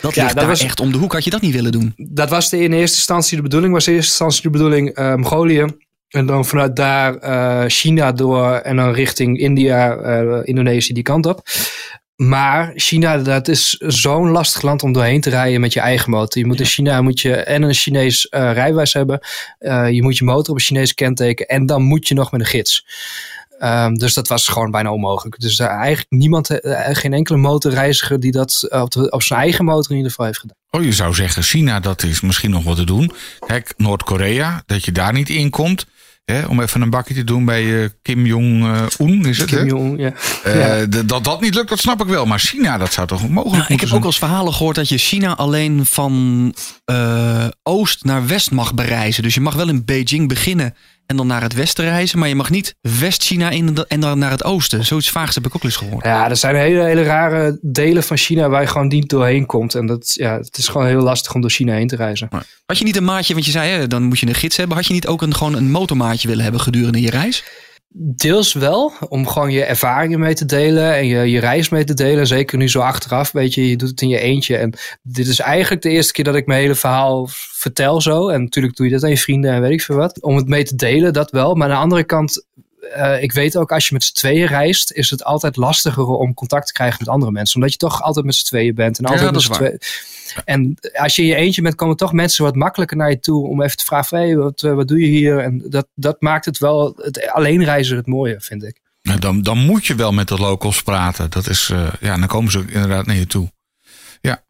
[0.00, 1.12] Dat Ja, ligt dat daar was- echt om de hoek.
[1.12, 1.92] Had je dat niet willen doen?
[1.96, 3.72] dat was de, in eerste instantie de bedoeling.
[3.72, 5.66] Was in eerste instantie de bedoeling eh, Mongolië.
[6.08, 11.26] En dan vanuit daar eh, China door en dan richting India, eh, Indonesië die kant
[11.26, 11.42] op.
[12.16, 16.42] Maar China, dat is zo'n lastig land om doorheen te rijden met je eigen motor.
[16.42, 19.20] Je moet in China moet je en een Chinees eh, rijbewijs hebben.
[19.58, 21.46] Eh, je moet je motor op een Chinees kenteken.
[21.46, 22.86] En dan moet je nog met een gids.
[23.58, 25.40] Ehm, dus dat was gewoon bijna onmogelijk.
[25.40, 26.48] Dus daar eigenlijk niemand,
[26.92, 30.38] geen enkele motorreiziger die dat op, de- op zijn eigen motor in ieder geval heeft
[30.40, 30.56] gedaan.
[30.70, 33.12] Oh, je zou zeggen, China, dat is misschien nog wat te doen.
[33.46, 35.86] Kijk, Noord-Korea, dat je daar niet in komt.
[36.24, 39.46] Hè, om even een bakje te doen bij eh, Kim Jong-un, is het?
[39.48, 39.64] Kim hè?
[39.64, 40.12] Jong, ja.
[40.42, 42.26] Eh, Dat dat niet lukt, dat snap ik wel.
[42.26, 44.00] Maar China, dat zou toch mogelijk Nou, ik moeten heb zijn?
[44.00, 46.54] ook als verhalen gehoord dat je China alleen van
[46.84, 49.22] eh, oost naar west mag bereizen.
[49.22, 50.74] Dus je mag wel in Beijing beginnen
[51.06, 52.18] en dan naar het westen reizen.
[52.18, 54.84] Maar je mag niet West-China in en dan naar het oosten.
[54.84, 56.04] Zoiets vaags heb ik ook eens gehoord.
[56.04, 59.74] Ja, er zijn hele, hele rare delen van China waar je gewoon niet doorheen komt.
[59.74, 62.28] En dat, ja, het is gewoon heel lastig om door China heen te reizen.
[62.66, 64.76] Had je niet een maatje, want je zei hè, dan moet je een gids hebben.
[64.76, 67.44] Had je niet ook een, gewoon een motormaatje willen hebben gedurende je reis?
[67.96, 71.94] Deels wel, om gewoon je ervaringen mee te delen en je, je reis mee te
[71.94, 72.26] delen.
[72.26, 74.56] Zeker nu zo achteraf, weet je, je doet het in je eentje.
[74.56, 74.72] En
[75.02, 78.28] dit is eigenlijk de eerste keer dat ik mijn hele verhaal vertel zo.
[78.28, 80.22] En natuurlijk doe je dat aan je vrienden en weet ik veel wat.
[80.22, 81.54] Om het mee te delen, dat wel.
[81.54, 82.46] Maar aan de andere kant,
[82.94, 86.34] eh, ik weet ook als je met z'n tweeën reist, is het altijd lastiger om
[86.34, 87.56] contact te krijgen met andere mensen.
[87.56, 88.98] Omdat je toch altijd met z'n tweeën bent.
[88.98, 89.78] En altijd met z'n tweeën.
[90.44, 93.46] En als je in je eentje bent, komen toch mensen wat makkelijker naar je toe
[93.48, 95.38] om even te vragen: hey, wat, wat doe je hier?
[95.38, 98.82] En dat, dat maakt het wel, het alleen reizen het mooie, vind ik.
[99.02, 101.30] Nou, dan, dan moet je wel met de locals praten.
[101.30, 103.52] Dat is, uh, ja, dan komen ze inderdaad naar je toe.
[104.20, 104.42] Ja.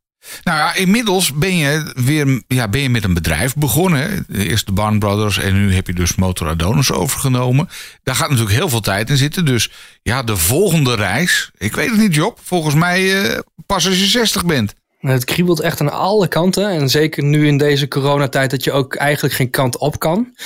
[0.43, 4.26] Nou ja, inmiddels ben je weer ja, ben je met een bedrijf begonnen.
[4.32, 7.68] Eerst de Barn Brothers en nu heb je dus Motor Adonis overgenomen.
[8.03, 9.45] Daar gaat natuurlijk heel veel tijd in zitten.
[9.45, 9.70] Dus
[10.03, 14.07] ja, de volgende reis, ik weet het niet Job, volgens mij uh, pas als je
[14.07, 14.74] 60 bent.
[15.11, 16.68] Het kriebelt echt aan alle kanten.
[16.68, 20.36] En zeker nu in deze coronatijd dat je ook eigenlijk geen kant op kan.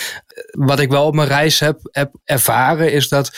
[0.50, 3.30] Wat ik wel op mijn reis heb, heb ervaren is dat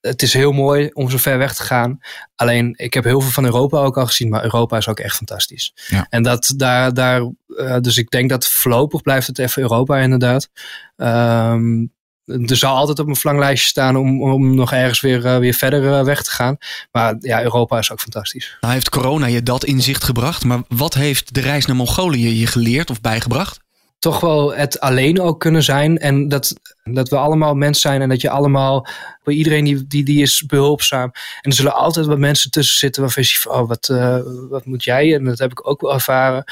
[0.00, 1.98] het is heel mooi om zo ver weg te gaan.
[2.34, 5.16] Alleen, ik heb heel veel van Europa ook al gezien, maar Europa is ook echt
[5.16, 5.72] fantastisch.
[5.88, 6.06] Ja.
[6.10, 10.48] En dat daar, daar uh, dus ik denk dat voorlopig blijft het even Europa inderdaad.
[10.96, 11.91] Um,
[12.24, 15.82] er zal altijd op mijn verlanglijstje staan om, om nog ergens weer, uh, weer verder
[15.82, 16.56] uh, weg te gaan.
[16.90, 18.56] Maar ja, Europa is ook fantastisch.
[18.60, 20.44] Nou heeft corona je dat inzicht gebracht.
[20.44, 23.60] Maar wat heeft de reis naar Mongolië je geleerd of bijgebracht?
[24.02, 25.98] Toch wel het alleen ook kunnen zijn.
[25.98, 28.86] En dat, dat we allemaal mens zijn en dat je allemaal,
[29.22, 31.10] bij iedereen die, die, die is behulpzaam.
[31.40, 34.18] En er zullen altijd wat mensen tussen zitten waarvan je ziet oh, wat, uh,
[34.50, 35.14] wat moet jij?
[35.14, 36.44] En dat heb ik ook wel ervaren.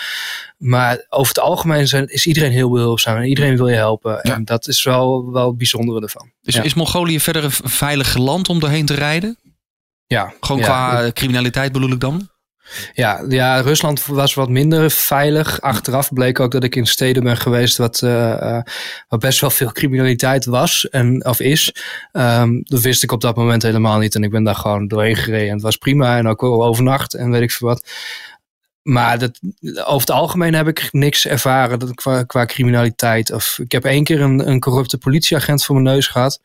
[0.56, 4.18] Maar over het algemeen zijn, is iedereen heel behulpzaam en iedereen wil je helpen.
[4.22, 4.34] Ja.
[4.34, 6.30] En dat is wel, wel het bijzondere ervan.
[6.42, 6.62] Dus ja.
[6.62, 9.38] is Mongolië verder een veilig land om doorheen te rijden?
[10.06, 10.32] Ja.
[10.40, 12.28] Gewoon qua criminaliteit bedoel ik dan?
[12.92, 15.60] Ja, ja, Rusland was wat minder veilig.
[15.60, 18.60] Achteraf bleek ook dat ik in steden ben geweest wat, uh,
[19.08, 21.74] wat best wel veel criminaliteit was en of is.
[22.12, 24.14] Um, dat wist ik op dat moment helemaal niet.
[24.14, 25.48] En ik ben daar gewoon doorheen gereden.
[25.48, 27.84] En het was prima en ook overnacht en weet ik veel wat.
[28.82, 29.40] Maar dat,
[29.84, 33.32] over het algemeen heb ik niks ervaren dat, qua, qua criminaliteit.
[33.32, 36.40] Of, ik heb één keer een, een corrupte politieagent voor mijn neus gehad.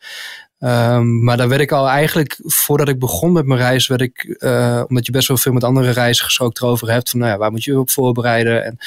[0.66, 4.36] Um, maar daar werd ik al eigenlijk, voordat ik begon met mijn reis, werd ik,
[4.40, 7.38] uh, omdat je best wel veel met andere reizigers ook erover hebt, van nou ja,
[7.38, 8.64] waar moet je op voorbereiden?
[8.66, 8.78] En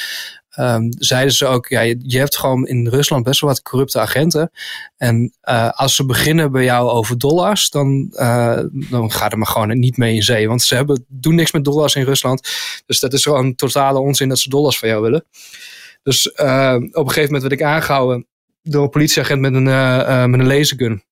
[0.58, 4.50] um, zeiden ze ook, ja, je, hebt gewoon in Rusland best wel wat corrupte agenten.
[4.96, 9.46] En uh, als ze beginnen bij jou over dollars, dan, uh, dan gaat er maar
[9.46, 10.48] gewoon niet mee in zee.
[10.48, 12.48] Want ze hebben, doen niks met dollars in Rusland.
[12.86, 15.24] Dus dat is gewoon totale onzin dat ze dollars van jou willen.
[16.02, 18.26] Dus op een gegeven moment werd ik aangehouden
[18.62, 19.64] door een politieagent met een,
[20.30, 21.02] met een lasergun.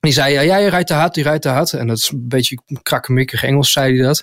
[0.00, 1.72] Die zei, ja, jij rijdt te hard, die rijdt te hard.
[1.72, 4.22] En dat is een beetje krakkemikkig Engels, zei hij dat.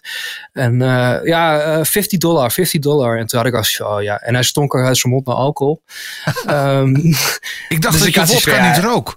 [0.51, 3.17] En uh, ja, uh, 50 dollar, 50 dollar.
[3.17, 4.19] En toen had ik als oh ja.
[4.19, 5.83] En hij stonk uit zijn mond naar alcohol.
[6.49, 6.95] um,
[7.69, 9.15] ik dacht dus dat ik je vodka niet rook.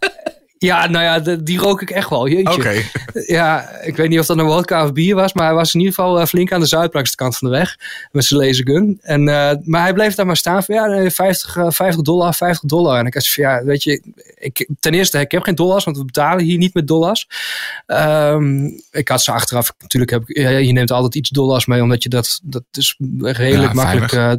[0.59, 2.29] Ja, nou ja, de, die rook ik echt wel.
[2.29, 2.53] Jeetje.
[2.53, 2.85] Okay.
[3.27, 5.81] Ja, ik weet niet of dat een wodka of bier was, maar hij was in
[5.81, 7.77] ieder geval uh, flink aan de zuidelijkste kant van de weg
[8.13, 8.99] met zijn lasergun.
[9.03, 12.69] En, uh, maar hij bleef daar maar staan van ja, 50, uh, 50 dollar, 50
[12.69, 12.99] dollar.
[12.99, 14.03] En ik zei van ja, weet je,
[14.35, 17.29] ik, ten eerste, ik heb geen dollars, want we betalen hier niet met dollars.
[17.87, 22.03] Um, ik had ze achteraf, natuurlijk heb ik, je neemt altijd iets dollars mee, omdat
[22.03, 24.13] je dat, dat is redelijk ja, makkelijk.
[24.13, 24.33] Uh,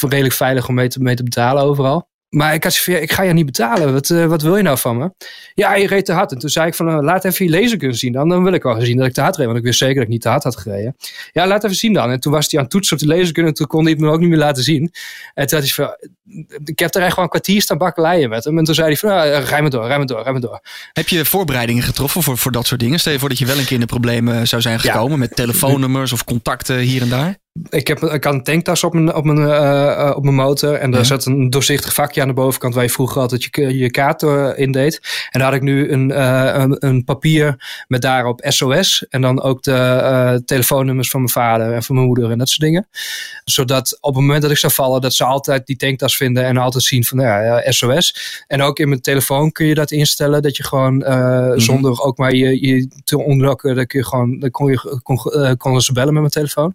[0.00, 2.12] redelijk veilig om mee te, mee te betalen overal.
[2.34, 3.92] Maar ik had ik ga je niet betalen.
[3.92, 5.10] Wat, uh, wat wil je nou van me?
[5.54, 6.32] Ja, je reed te hard.
[6.32, 8.28] En toen zei ik van, uh, laat even je laser kunnen zien dan.
[8.28, 9.46] Dan wil ik wel zien dat ik te hard reed.
[9.46, 10.96] Want ik wist zeker dat ik niet te hard had gereden.
[11.32, 12.10] Ja, laat even zien dan.
[12.10, 13.46] En toen was hij aan het toetsen op de lasergun.
[13.46, 14.92] En toen kon hij het me ook niet meer laten zien.
[15.34, 15.96] En toen had hij van,
[16.64, 18.58] ik heb er echt gewoon een kwartier staan bakkeleien met hem.
[18.58, 20.60] En toen zei hij van, nou, rij me door, rij me door, rij me door.
[20.92, 22.98] Heb je voorbereidingen getroffen voor, voor dat soort dingen?
[22.98, 25.10] Stel je voor dat je wel een keer in de problemen zou zijn gekomen.
[25.10, 25.16] Ja.
[25.16, 27.42] Met telefoonnummers of contacten hier en daar?
[27.68, 30.74] Ik, heb, ik had een tanktas op mijn, op mijn, uh, op mijn motor.
[30.74, 31.06] En daar ja.
[31.06, 34.50] zat een doorzichtig vakje aan de bovenkant waar je vroeger altijd je, je kaart uh,
[34.54, 35.00] in deed.
[35.30, 37.56] En daar had ik nu een, uh, een, een, papier
[37.88, 39.06] met daarop SOS.
[39.08, 42.60] En dan ook de telefoonnummers van mijn vader en van mijn moeder en dat soort
[42.60, 42.88] dingen.
[43.44, 46.56] Zodat op het moment dat ik zou vallen, dat ze altijd die tanktas vinden en
[46.56, 48.44] altijd zien van nou ja, SOS.
[48.46, 50.42] En ook in mijn telefoon kun je dat instellen.
[50.42, 51.60] Dat je gewoon -hmm.
[51.60, 55.18] zonder ook maar je, je te onderlokken, dat kun je gewoon, dan kon je kon,
[55.56, 56.74] kon ze bellen met mijn telefoon.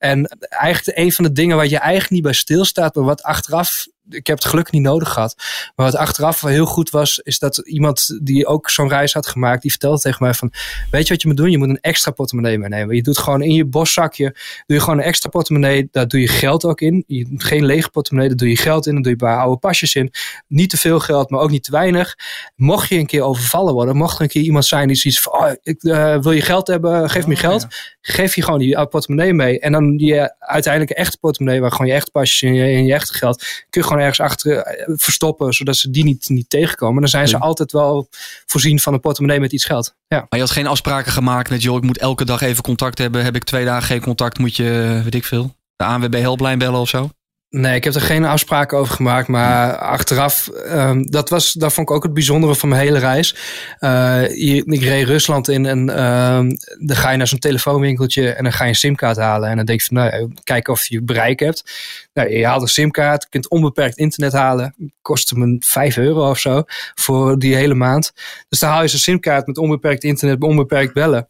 [0.00, 3.86] En eigenlijk een van de dingen waar je eigenlijk niet bij stilstaat, maar wat achteraf
[4.10, 5.34] ik heb het geluk niet nodig gehad.
[5.76, 9.26] Maar wat achteraf wel heel goed was, is dat iemand die ook zo'n reis had
[9.26, 10.52] gemaakt, die vertelde tegen mij van,
[10.90, 11.50] weet je wat je moet doen?
[11.50, 12.96] Je moet een extra portemonnee meenemen.
[12.96, 14.24] Je doet gewoon in je boszakje,
[14.66, 17.04] doe je gewoon een extra portemonnee, daar doe je geld ook in.
[17.06, 19.58] Je, geen lege portemonnee, daar doe je geld in, dan doe je een paar oude
[19.58, 20.12] pasjes in.
[20.46, 22.16] Niet te veel geld, maar ook niet te weinig.
[22.56, 25.32] Mocht je een keer overvallen worden, mocht er een keer iemand zijn die zoiets van,
[25.32, 27.66] oh, ik uh, wil je geld hebben, geef me Oh, geld.
[28.00, 29.60] Geef je gewoon die portemonnee mee.
[29.60, 32.92] En dan je uiteindelijk echte portemonnee, waar gewoon je echte pasjes in je, in je
[32.92, 37.00] echte geld, kun je gewoon ergens achter uh, verstoppen, zodat ze die niet, niet tegenkomen.
[37.00, 37.42] Dan zijn ze Ja.
[37.42, 38.08] altijd wel
[38.46, 39.94] voorzien van een portemonnee met iets geld.
[40.08, 40.16] Ja.
[40.18, 43.24] Maar je had geen afspraken gemaakt met, joh, ik moet elke dag even contact hebben.
[43.24, 46.80] Heb ik twee dagen geen contact, moet je, weet ik veel, de ANWB helplijn bellen
[46.80, 47.10] of zo?
[47.50, 49.28] Nee, ik heb er geen afspraken over gemaakt.
[49.28, 53.36] Maar achteraf, um, dat, was, dat vond ik ook het bijzondere van mijn hele reis.
[53.80, 58.52] Uh, ik reed Rusland in en um, dan ga je naar zo'n telefoonwinkeltje en dan
[58.52, 59.48] ga je een simkaart halen.
[59.48, 61.64] En dan denk je van, nou, kijken of je bereik hebt.
[62.12, 64.74] Nou, je haalt een simkaart, kunt onbeperkt internet halen.
[65.02, 66.62] Kost me 5 euro of zo
[66.94, 68.12] voor die hele maand.
[68.48, 71.28] Dus dan haal je zo'n simkaart met onbeperkt internet, onbeperkt bellen.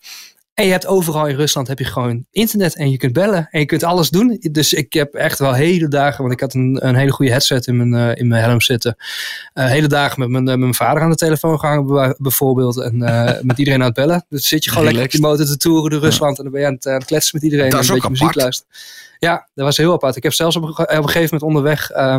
[0.55, 3.61] En je hebt overal in Rusland heb je gewoon internet en je kunt bellen en
[3.61, 4.39] je kunt alles doen.
[4.53, 7.67] Dus ik heb echt wel hele dagen, want ik had een, een hele goede headset
[7.67, 8.97] in mijn, uh, in mijn helm zitten.
[9.55, 12.81] Uh, hele dagen met mijn, uh, met mijn vader aan de telefoon gehangen bijvoorbeeld.
[12.81, 12.99] En
[13.43, 14.25] met iedereen aan het bellen.
[14.29, 16.37] Dus zit je gewoon lekker op je motor te toeren door Rusland.
[16.37, 17.71] En dan ben je aan het, aan het kletsen met iedereen.
[17.71, 18.73] Dat is en een ook beetje muziek luisteren.
[19.21, 20.17] Ja, dat was heel apart.
[20.17, 21.91] Ik heb zelfs op, op een gegeven moment onderweg.
[21.91, 22.17] Uh,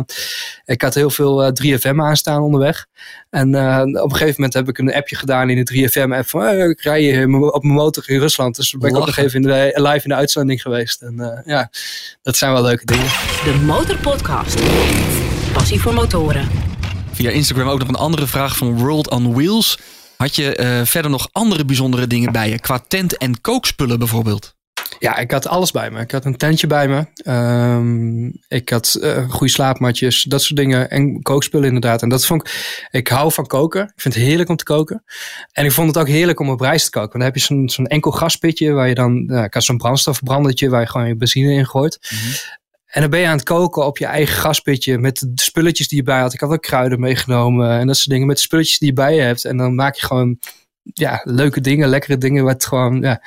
[0.64, 2.86] ik had heel veel uh, 3FM aanstaan onderweg.
[3.30, 6.28] En uh, op een gegeven moment heb ik een appje gedaan in de 3FM-app.
[6.28, 8.56] Van uh, ik rij je op mijn motor in Rusland.
[8.56, 11.02] Dus ben ik ook nog even in de, live in de uitzending geweest.
[11.02, 11.70] En ja,
[12.22, 13.06] dat zijn wel leuke dingen.
[13.44, 14.60] De Motorpodcast.
[15.52, 16.48] Passie voor motoren.
[17.12, 19.78] Via Instagram ook nog een andere vraag van World on Wheels.
[20.16, 22.58] Had je verder nog andere bijzondere dingen bij je?
[22.58, 24.51] Qua tent- en kookspullen bijvoorbeeld?
[25.02, 26.00] Ja, ik had alles bij me.
[26.00, 27.06] Ik had een tentje bij me.
[27.76, 30.90] Um, ik had uh, goede slaapmatjes, dat soort dingen.
[30.90, 32.02] En kookspullen inderdaad.
[32.02, 32.86] En dat vond ik...
[32.90, 33.82] Ik hou van koken.
[33.82, 35.04] Ik vind het heerlijk om te koken.
[35.52, 37.08] En ik vond het ook heerlijk om op reis te koken.
[37.08, 39.30] Want dan heb je zo'n zo'n enkel gaspitje waar je dan...
[39.44, 41.98] Ik had zo'n brandstofbrandertje waar je gewoon je benzine in gooit.
[42.10, 42.32] Mm -hmm.
[42.86, 45.98] En dan ben je aan het koken op je eigen gaspitje met de spulletjes die
[45.98, 46.34] je bij had.
[46.34, 48.26] Ik had ook kruiden meegenomen en dat soort dingen.
[48.26, 49.44] Met de spulletjes die je bij je hebt.
[49.44, 50.38] En dan maak je gewoon
[50.82, 53.22] ja, leuke dingen, lekkere dingen, wat, gewoon, ja,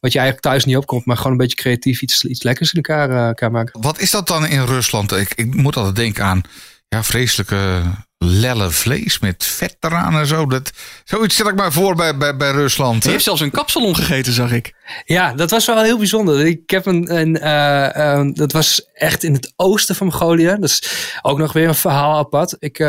[0.00, 2.82] wat je eigenlijk thuis niet opkomt, maar gewoon een beetje creatief iets, iets lekkers in
[2.82, 3.80] elkaar, uh, elkaar maken.
[3.80, 5.12] Wat is dat dan in Rusland?
[5.12, 6.42] Ik, ik moet altijd denken aan
[6.88, 7.82] ja, vreselijke
[8.24, 10.46] lelle vlees met vet eraan en zo.
[10.46, 10.70] Dat,
[11.04, 13.04] zoiets stel ik maar voor bij, bij, bij Rusland.
[13.04, 14.74] Je heeft zelfs een kapsalon gegeten, zag ik.
[15.04, 16.46] Ja, dat was wel heel bijzonder.
[16.46, 20.44] Ik heb een, een uh, uh, dat was echt in het oosten van Mongolië.
[20.46, 20.82] Dat is
[21.22, 22.56] ook nog weer een verhaal apart.
[22.58, 22.88] Ik, uh,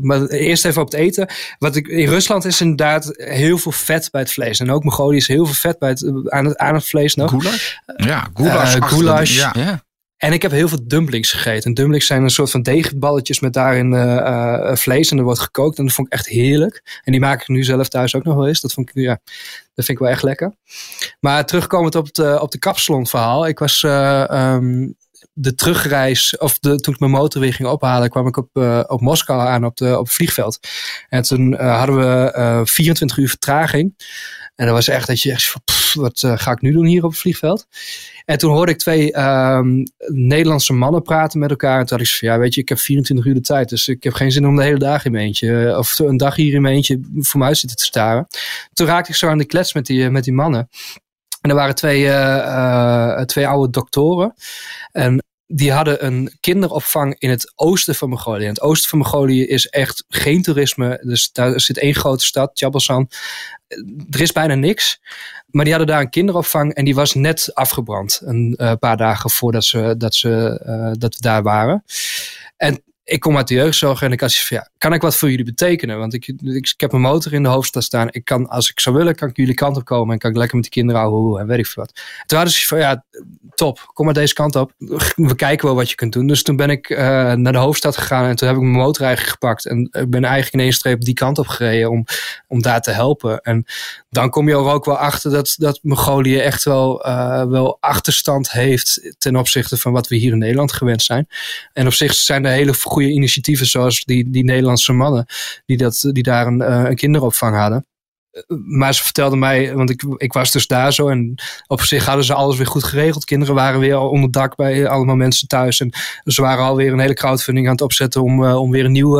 [0.00, 1.28] maar eerst even op het eten.
[1.58, 4.58] Wat ik, in Rusland is inderdaad heel veel vet bij het vlees.
[4.58, 7.30] En ook Mongolië is heel veel vet bij het, aan, het, aan het vlees nog.
[7.30, 7.72] Goulash?
[7.96, 8.76] Ja, goulash.
[8.80, 9.36] goulash.
[9.36, 9.83] Ja.
[10.16, 11.74] En ik heb heel veel dumplings gegeten.
[11.74, 15.10] Dumplings zijn een soort van deegballetjes met daarin uh, uh, vlees.
[15.10, 15.78] En er wordt gekookt.
[15.78, 17.00] En dat vond ik echt heerlijk.
[17.04, 18.60] En die maak ik nu zelf thuis ook nog wel eens.
[18.60, 19.20] Dat, vond ik, ja,
[19.74, 20.54] dat vind ik wel echt lekker.
[21.20, 23.46] Maar terugkomend op, het, op de kapsalon verhaal.
[23.46, 24.96] Ik was um,
[25.32, 28.56] de terugreis, of de, toen ik mijn motor weer ging ophalen, kwam ik op,
[28.86, 30.58] op Moskou aan op, de, op het vliegveld.
[31.08, 33.94] En toen hadden we uh, 24 uur vertraging.
[34.54, 35.54] En dat was echt dat je echt
[35.94, 37.66] wat uh, ga ik nu doen hier op het vliegveld?
[38.24, 41.80] En toen hoorde ik twee um, Nederlandse mannen praten met elkaar.
[41.80, 43.68] En toen had ik ja weet je, ik heb 24 uur de tijd.
[43.68, 46.36] Dus ik heb geen zin om de hele dag in mijn eentje, of een dag
[46.36, 48.26] hier in mijn eentje voor mij zitten te staren.
[48.72, 50.68] Toen raakte ik zo aan de klets met die, met die mannen.
[51.40, 52.02] En er waren twee,
[53.26, 54.34] twee oude doktoren.
[54.92, 55.22] En
[55.56, 58.42] die hadden een kinderopvang in het oosten van Mongolië.
[58.42, 61.00] In het oosten van Mongolië is echt geen toerisme.
[61.02, 63.10] Dus daar zit één grote stad, Chabalsan.
[64.10, 65.00] Er is bijna niks.
[65.46, 68.20] Maar die hadden daar een kinderopvang en die was net afgebrand.
[68.24, 71.84] Een uh, paar dagen voordat ze, dat, ze, uh, dat we daar waren.
[72.56, 75.30] En ik kom uit de jeugdzorg en ik had van ja, kan ik wat voor
[75.30, 75.98] jullie betekenen?
[75.98, 78.08] Want ik, ik, heb een motor in de hoofdstad staan.
[78.10, 80.36] Ik kan, als ik zou willen, kan ik jullie kant op komen en kan ik
[80.36, 82.02] lekker met de kinderen houden en weet ik veel wat.
[82.26, 83.04] Toen hadden ze van ja,
[83.54, 84.72] top, kom maar deze kant op.
[85.16, 86.26] We kijken wel wat je kunt doen.
[86.26, 86.98] Dus toen ben ik uh,
[87.32, 89.66] naar de hoofdstad gegaan en toen heb ik mijn motor eigenlijk gepakt.
[89.66, 92.04] En ik ben eigenlijk in één streep die kant op gereden om,
[92.48, 93.40] om daar te helpen.
[93.40, 93.64] En
[94.10, 98.50] dan kom je er ook wel achter dat, dat Mongolië echt wel, uh, wel achterstand
[98.50, 101.28] heeft ten opzichte van wat we hier in Nederland gewend zijn.
[101.72, 105.26] En op zich zijn er hele goede initiatieven zoals die, die Nederlandse mannen
[105.66, 107.86] die, dat, die daar een, uh, een kinderopvang hadden.
[108.66, 111.34] Maar ze vertelden mij, want ik, ik was dus daar zo en
[111.66, 113.24] op zich hadden ze alles weer goed geregeld.
[113.24, 115.80] Kinderen waren weer onder dak bij allemaal mensen thuis.
[115.80, 115.92] En
[116.24, 119.18] ze waren alweer een hele crowdfunding aan het opzetten om, uh, om weer een nieuw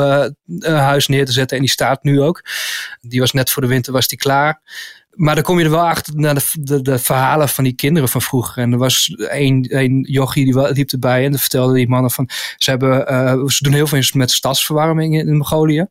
[0.62, 1.56] huis neer te zetten.
[1.56, 2.44] En die staat nu ook.
[3.00, 4.60] Die was net voor de winter was die klaar.
[5.14, 8.08] Maar dan kom je er wel achter naar de, de, de, verhalen van die kinderen
[8.08, 8.62] van vroeger.
[8.62, 12.28] En er was één, één jochie die liep erbij en dan vertelde die mannen van...
[12.56, 15.86] Ze, hebben, uh, ze doen heel veel met stadsverwarming in, in Mongolië.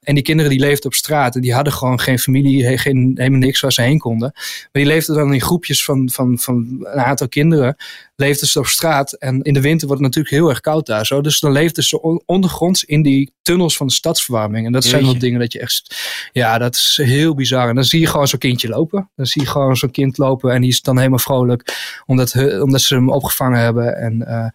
[0.00, 3.38] En die kinderen die leefden op straat en die hadden gewoon geen familie, geen, helemaal
[3.38, 4.30] niks waar ze heen konden.
[4.32, 7.76] Maar die leefden dan in groepjes van, van, van een aantal kinderen.
[8.16, 11.06] Leefden ze op straat en in de winter wordt het natuurlijk heel erg koud daar
[11.06, 11.20] zo.
[11.20, 14.66] Dus dan leefden ze ondergronds in die tunnels van de stadsverwarming.
[14.66, 15.96] En dat zijn wel dingen dat je echt,
[16.32, 17.68] ja dat is heel bizar.
[17.68, 19.10] En dan zie je gewoon zo'n kindje lopen.
[19.14, 22.80] Dan zie je gewoon zo'n kind lopen en die is dan helemaal vrolijk omdat, omdat
[22.80, 23.96] ze hem opgevangen hebben.
[23.96, 24.46] En uh,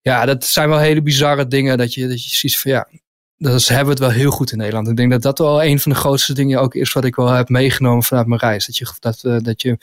[0.00, 2.88] ja, dat zijn wel hele bizarre dingen dat je, dat je ziet van ja,
[3.36, 4.88] dus hebben we het wel heel goed in Nederland.
[4.88, 7.28] Ik denk dat dat wel een van de grootste dingen ook is wat ik wel
[7.28, 8.66] heb meegenomen vanuit mijn reis.
[8.66, 9.78] Dat je, dat, uh, dat je,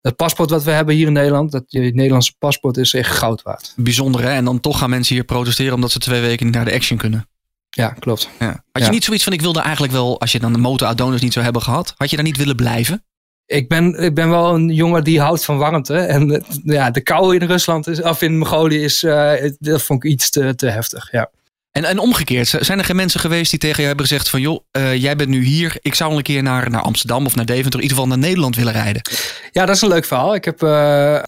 [0.00, 3.42] Het paspoort wat we hebben hier in Nederland, dat je Nederlandse paspoort is echt goud
[3.42, 3.72] waard.
[3.76, 4.30] Bijzonder hè?
[4.30, 6.98] En dan toch gaan mensen hier protesteren omdat ze twee weken niet naar de action
[6.98, 7.28] kunnen.
[7.76, 8.28] Ja, klopt.
[8.38, 8.46] Ja.
[8.46, 8.90] Had je Ja.
[8.90, 11.44] niet zoiets van, ik wilde eigenlijk wel, als je dan de motor Adonis niet zou
[11.44, 13.04] hebben gehad, had je daar niet willen blijven?
[13.46, 15.96] Ik ben, ik ben wel een jongen die houdt van warmte.
[15.96, 20.04] En eh, ja, de kou in Rusland, is, of in Mongolië, is, eh, dat vond
[20.04, 21.08] ik iets te, te heftig.
[21.10, 21.30] Ja.
[21.76, 24.64] En, en omgekeerd, zijn er geen mensen geweest die tegen jou hebben gezegd van, joh,
[24.70, 27.74] eh, jij bent nu hier, ik zou een keer naar, naar Amsterdam of naar Deventer,
[27.74, 29.02] in ieder geval naar Nederland willen rijden.
[29.50, 30.34] Ja, dat is een leuk verhaal.
[30.34, 31.18] Ik heb eh,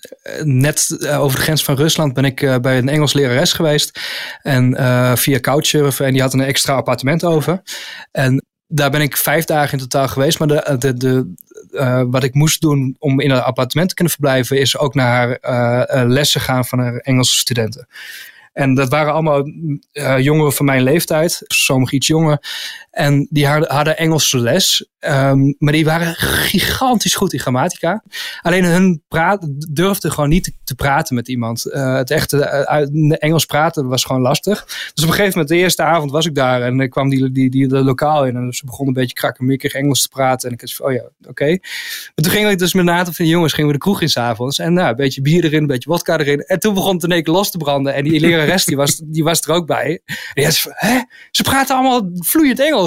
[0.43, 4.01] net eh, over de grens van Rusland ben ik bij een Engels lerares geweest.
[4.43, 4.77] En
[5.19, 6.07] via Couchsurfen.
[6.07, 7.63] En die had een extra appartement over.
[8.13, 10.39] En daar ben ik vijf dagen in totaal geweest.
[10.39, 14.59] Maar de, de, de, wat ik moest doen om in een appartement te kunnen verblijven...
[14.59, 15.39] is ook naar
[16.07, 17.87] lessen gaan van haar Engelse studenten.
[18.59, 19.45] En dat waren allemaal
[19.93, 22.39] eh, jongeren van mijn leeftijd, sommigen iets jonger.
[22.99, 28.03] En die hadden, Engelse les, ehm, maar die waren gigantisch goed in grammatica.
[28.43, 31.65] Alleen hun praat, durfden gewoon niet te, te praten met iemand.
[31.65, 34.65] Eh, het echte eh, Engels praten was gewoon lastig.
[34.65, 37.33] Dus op een gegeven moment, de eerste avond was ik daar en ik kwam die,
[37.33, 38.37] die, die lokaal in.
[38.37, 40.49] En ze begonnen een beetje krakkemikkig Engels te praten.
[40.49, 41.49] En ik dacht, oh ja, oké.
[41.49, 41.59] Maar
[42.15, 44.59] toen ging ik dus met een van de jongens gingen we de kroeg in s'avonds.
[44.59, 46.41] En nou, een beetje bier erin, een beetje wodka erin.
[46.41, 47.95] En toen begon het in los te branden.
[47.95, 50.01] En die lerares die was, die was er ook bij.
[50.05, 50.99] En die had hè?
[51.31, 52.87] Ze praten allemaal vloeiend Engels.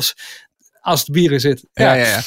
[0.81, 1.65] Als het bier in zit.
[1.73, 2.21] ja.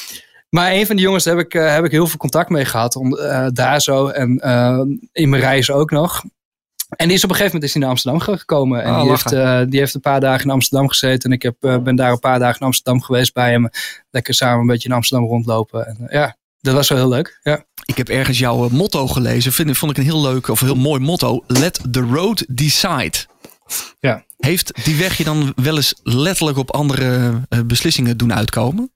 [0.54, 2.96] Maar een van die jongens heb ik, eh, heb ik heel veel contact mee gehad.
[2.96, 4.80] Om, eh, daar zo en eh,
[5.12, 6.22] in mijn reizen ook nog.
[6.88, 8.82] En die is op een gegeven moment is hij naar Amsterdam gekomen.
[8.82, 11.30] En Oh, die, heeft, die heeft een paar dagen in Amsterdam gezeten.
[11.30, 13.68] En ik heb, ben daar een paar dagen in Amsterdam geweest bij hem.
[14.10, 15.86] Lekker samen een beetje in Amsterdam rondlopen.
[15.86, 17.40] En, ja, dat was wel heel leuk.
[17.42, 17.64] Ja.
[17.84, 21.00] Ik heb ergens jouw motto gelezen, vind, vond ik een heel leuk of heel mooi
[21.00, 21.44] motto.
[21.46, 23.16] Let the road decide.
[24.00, 24.24] Ja.
[24.44, 28.92] Heeft die weg je dan wel eens letterlijk op andere eh, beslissingen doen uitkomen?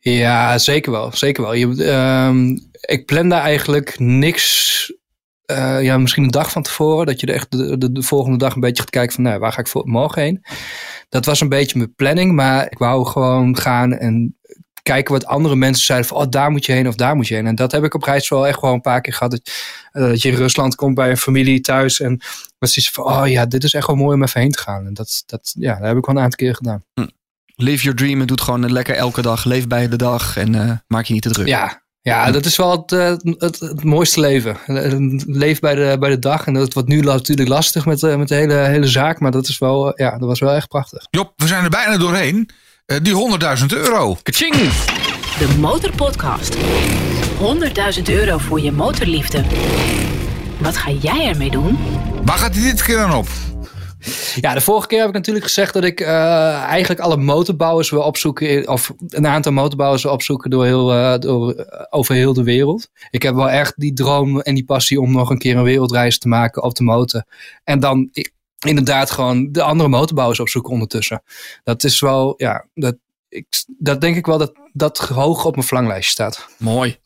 [0.00, 1.10] Ja, zeker wel.
[1.12, 1.54] Zeker wel.
[1.54, 4.92] Je, ehm, ik plan daar eigenlijk niks.
[5.44, 7.06] eh, ja, misschien een dag van tevoren.
[7.06, 9.38] Dat je er echt de, de, de volgende dag een beetje gaat kijken van nou,
[9.38, 10.44] waar ga ik voor, morgen heen.
[11.08, 12.32] Dat was een beetje mijn planning.
[12.32, 14.38] Maar ik wou gewoon gaan en
[14.84, 17.34] kijken wat andere mensen zeiden van oh, daar moet je heen of daar moet je
[17.34, 17.46] heen.
[17.46, 19.30] En dat heb ik op reis wel echt gewoon een paar keer gehad.
[19.30, 19.50] Dat,
[19.92, 22.00] eh, dat je in Rusland komt bij een familie thuis.
[22.00, 22.20] En
[22.58, 24.86] wat ze van oh ja, dit is echt wel mooi om even heen te gaan.
[24.86, 26.84] En dat, dat, ja, dat heb ik wel een aantal keer gedaan.
[27.56, 29.44] Live your dream en doe het gewoon lekker elke dag.
[29.44, 31.46] Leef bij de dag en eh, maak je niet te druk.
[31.46, 34.56] Ja, ja, dat is wel het, eh, het, het mooiste leven.
[35.26, 36.46] Leef bij de, bij de dag.
[36.46, 39.20] En dat wordt nu natuurlijk lastig met, met de hele, hele zaak.
[39.20, 41.06] Maar dat, is wel, ja, dat was wel echt prachtig.
[41.10, 42.50] Job, we zijn er bijna doorheen.
[42.86, 43.14] Eh, die
[43.60, 44.16] 100.000 euro.
[44.22, 44.54] Kaching!
[45.38, 46.56] De Motorpodcast.
[47.96, 49.42] 100.000 euro voor je motorliefde.
[50.58, 51.78] Wat ga jij ermee doen?
[52.24, 53.26] Waar gaat hij dit keer dan op?
[54.40, 58.00] Ja, de vorige keer heb ik natuurlijk gezegd dat ik eh, eigenlijk alle motorbouwers wil
[58.02, 58.48] opzoeken.
[58.48, 62.42] in- Of een aantal motorbouwers wil opzoeken door heel, eh, door, eh, over heel de
[62.42, 62.88] wereld.
[63.10, 66.18] Ik heb wel echt die droom en die passie om nog een keer een wereldreis
[66.18, 67.24] te maken op de motor.
[67.64, 68.08] En dan
[68.64, 71.22] inderdaad gewoon de andere motorbouwers opzoeken ondertussen.
[71.62, 72.96] Dat is wel, ja, dat,
[73.28, 76.46] ik, dat denk ik wel dat dat hoog op mijn verlanglijstje staat.
[76.58, 76.98] Mooi.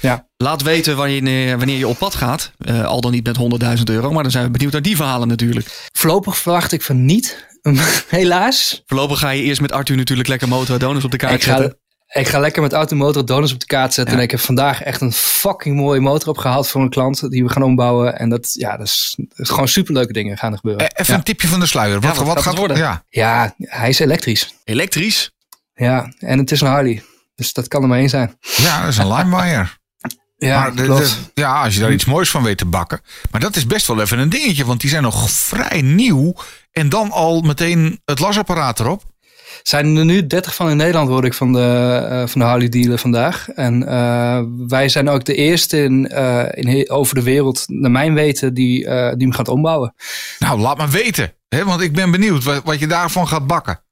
[0.00, 0.28] Ja.
[0.36, 2.52] Laat weten wanneer, wanneer je op pad gaat.
[2.58, 3.38] Eh, al dan niet met
[3.78, 4.12] 100.000 euro.
[4.12, 5.88] Maar dan zijn we benieuwd naar die verhalen natuurlijk.
[5.92, 7.48] Voorlopig verwacht ik van niet,
[8.08, 8.82] helaas.
[8.86, 11.56] Voorlopig ga je eerst met Arthur natuurlijk lekker Motor Adonis op de kaart Ik ga,
[11.56, 11.79] zetten.
[12.12, 14.14] Ik ga lekker met automotor donuts op de kaart zetten.
[14.14, 14.18] Ja.
[14.18, 17.50] En ik heb vandaag echt een fucking mooie motor opgehaald voor een klant die we
[17.50, 18.18] gaan ombouwen.
[18.18, 20.88] En dat, ja, dat is, dat is gewoon superleuke dingen gaan er gebeuren.
[20.88, 21.18] Eh, even ja.
[21.18, 22.00] een tipje van de sluier.
[22.00, 22.76] Wat, wat gaat worden?
[22.76, 23.04] Ja.
[23.08, 24.54] ja, hij is elektrisch.
[24.64, 25.30] Elektrisch.
[25.74, 27.02] Ja, en het is een Harley.
[27.34, 28.36] Dus dat kan er maar één zijn.
[28.56, 29.66] ja, dat is een limewire.
[30.36, 31.18] Ja, maar de- klopt.
[31.34, 33.00] de- ja, als je daar iets moois van weet te bakken.
[33.30, 34.64] Maar dat is best wel even een dingetje.
[34.64, 36.34] Want die zijn nog vrij nieuw.
[36.72, 39.02] En dan al meteen het lasapparaat erop.
[39.62, 42.68] Zijn er nu 30 van in Nederland, hoorde ik van de, eh, van de Harley
[42.68, 43.48] dealer vandaag.
[43.48, 48.14] En eh, wij zijn ook de eerste in, eh, in over de wereld, naar mijn
[48.14, 49.94] weten, die, die hem gaat ombouwen.
[50.38, 51.32] Nou, laat maar weten.
[51.48, 53.82] Hè, want ik ben benieuwd wat, wat je daarvan gaat bakken.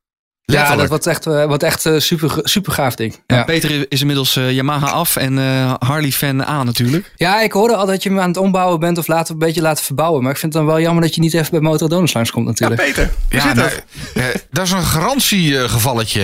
[0.52, 3.16] Ja, dat wordt echt, eh, wordt echt eh, super, super gaaf ding.
[3.26, 3.44] Ja, Ja.
[3.44, 7.12] Peter is inmiddels eh, Yamaha af en eh, Harley fan aan natuurlijk.
[7.16, 9.60] Ja, ik hoorde al dat je hem aan het ombouwen bent of laten, een beetje
[9.62, 10.22] laten verbouwen.
[10.22, 12.30] Maar ik vind het dan wel jammer dat je niet even bij Motor Donuts langs
[12.30, 12.80] komt natuurlijk.
[12.82, 13.10] Peter.
[13.28, 13.70] Ja, nou,
[14.14, 16.22] eh, dat is een garantiegevalletje,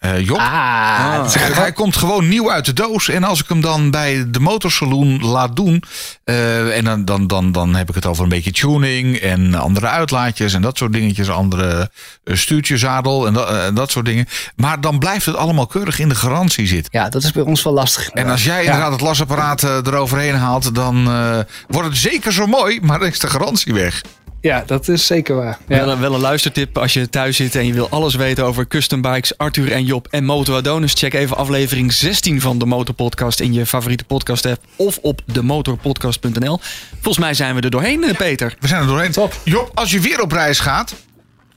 [0.00, 0.38] eh Job.
[0.38, 3.08] Ah, is Hij, hij komt gewoon nieuw uit de doos.
[3.08, 5.82] En als ik hem dan bij de motorsaloon laat doen.
[6.24, 9.16] eh, en dan, dan, dan, dan heb ik het over een beetje tuning.
[9.16, 10.54] En andere uitlaatjes.
[10.54, 11.30] En dat soort dingetjes.
[11.30, 11.90] Andere
[12.24, 13.26] stuurtjeszadel.
[13.26, 14.26] En dat, dat soort dingen.
[14.56, 17.00] Maar dan blijft het allemaal keurig in de garantie zitten.
[17.00, 18.08] ja, dat is bij ons wel lastig.
[18.08, 20.74] En als jij inderdaad het lasapparaat eh, eroverheen haalt.
[20.74, 21.38] Dan eh,
[21.68, 22.80] wordt het zeker zo mooi.
[22.82, 24.02] Maar dan is de garantie weg.
[24.40, 25.58] Ja, dat is zeker waar.
[25.68, 25.76] Ja.
[25.76, 28.68] Wel, een, wel een luistertip als je thuis zit en je wil alles weten over
[28.68, 30.92] custom bikes, Arthur en Job en Moto Adonis.
[30.92, 36.60] Check even aflevering 16 van de Motorpodcast in je favoriete podcast app of op demotorpodcast.nl.
[36.92, 38.54] Volgens mij zijn we er doorheen, eh, Peter.
[38.60, 39.12] We zijn er doorheen.
[39.12, 39.40] Top.
[39.44, 40.94] Job, als je weer op reis gaat,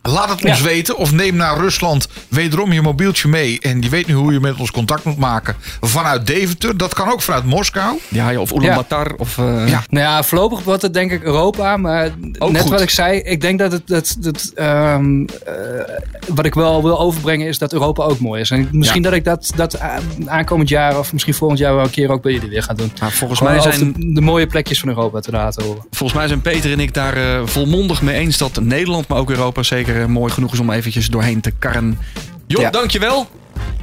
[0.02, 0.64] laat het ons Ja.
[0.64, 0.98] weten.
[0.98, 3.60] Of neem naar Rusland wederom je mobieltje mee.
[3.62, 5.56] En je weet nu hoe je met ons contact moet maken.
[5.82, 6.78] Vanuit Deventer.
[6.78, 7.98] Dat kan ook vanuit Moskou.
[8.08, 9.14] Ja, of Ulaanbaatar.
[9.18, 9.84] Of, eh, Ja.
[9.90, 11.78] Nou ja, voorlopig wordt het denk ik Europa.
[11.78, 12.72] Maar Ook net goed.
[12.72, 15.54] wat ik zei, ik denk dat het, dat, dat, ehm, eh,
[16.28, 18.52] wat ik wel wil overbrengen is dat Europa ook mooi is.
[18.52, 19.80] En misschien dat ik dat, dat
[20.26, 22.92] aankomend jaar of misschien volgend jaar wel een keer ook bij jullie weer ga doen.
[23.00, 25.84] Maar volgens Gewoon mij zijn de, de mooie plekjes van Europa te laten horen.
[25.92, 29.30] Volgens mij zijn Peter en ik daar eh, volmondig mee eens dat Nederland, maar ook
[29.30, 31.98] Europa zeker eh, mooi genoeg is om eventjes doorheen te karren.
[32.48, 32.70] Job, Ja.
[32.70, 33.30] dankjewel.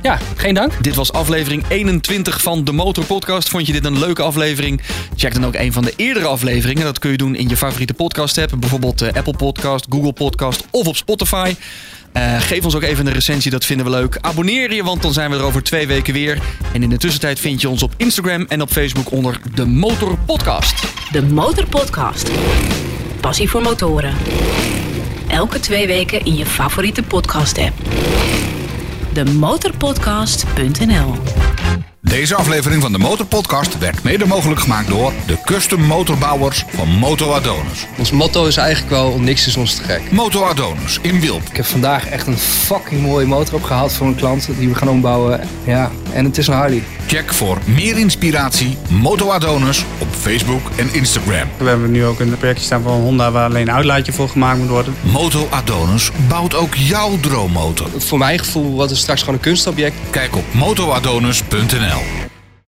[0.02, 0.72] Ja, geen dank.
[0.80, 3.48] Dit was aflevering 21 van de Motor Podcast.
[3.48, 4.80] Vond je dit een leuke aflevering?
[5.16, 6.84] Check dan ook een van de eerdere afleveringen.
[6.84, 8.52] Dat kun je doen in je favoriete podcast app.
[8.58, 11.54] Bijvoorbeeld eh, Apple Podcast, Google Podcast of op Spotify.
[12.12, 14.18] Eh, geef ons ook even een recensie, dat vinden we leuk.
[14.20, 16.38] Abonneer je, want dan zijn we er over twee weken weer.
[16.72, 20.18] En in de tussentijd vind je ons op Instagram en op Facebook onder de Motor
[20.26, 20.74] Podcast.
[21.12, 22.30] De Motorpodcast.
[23.20, 24.14] Passie voor motoren.
[25.28, 27.72] Elke twee weken in je favoriete podcast-app.
[29.12, 31.14] Demotorpodcast.nl
[32.08, 37.32] Deze aflevering van de Motorpodcast werd mede mogelijk gemaakt door de custom motorbouwers van Moto
[37.32, 37.86] Adonis.
[37.98, 40.10] Ons motto is eigenlijk wel niks is ons te gek.
[40.10, 41.42] Moto Adonis in Wilp.
[41.50, 44.88] Ik heb vandaag echt een fucking mooie motor opgehaald voor een klant die we gaan
[44.88, 45.40] ombouwen.
[45.64, 46.82] Ja, en het is een Harley.
[47.06, 51.48] Check voor meer inspiratie Moto Adonis op Facebook en Instagram.
[51.56, 54.58] We hebben nu ook een projectje staan van Honda waar alleen een uitlaatje voor gemaakt
[54.58, 54.94] moet worden.
[55.00, 57.88] Moto Adonis bouwt ook jouw droommotor.
[57.96, 59.96] Voor mijn gevoel wordt het straks gewoon een kunstobject.
[60.10, 62.35] Kijk op motoadonis.nl now.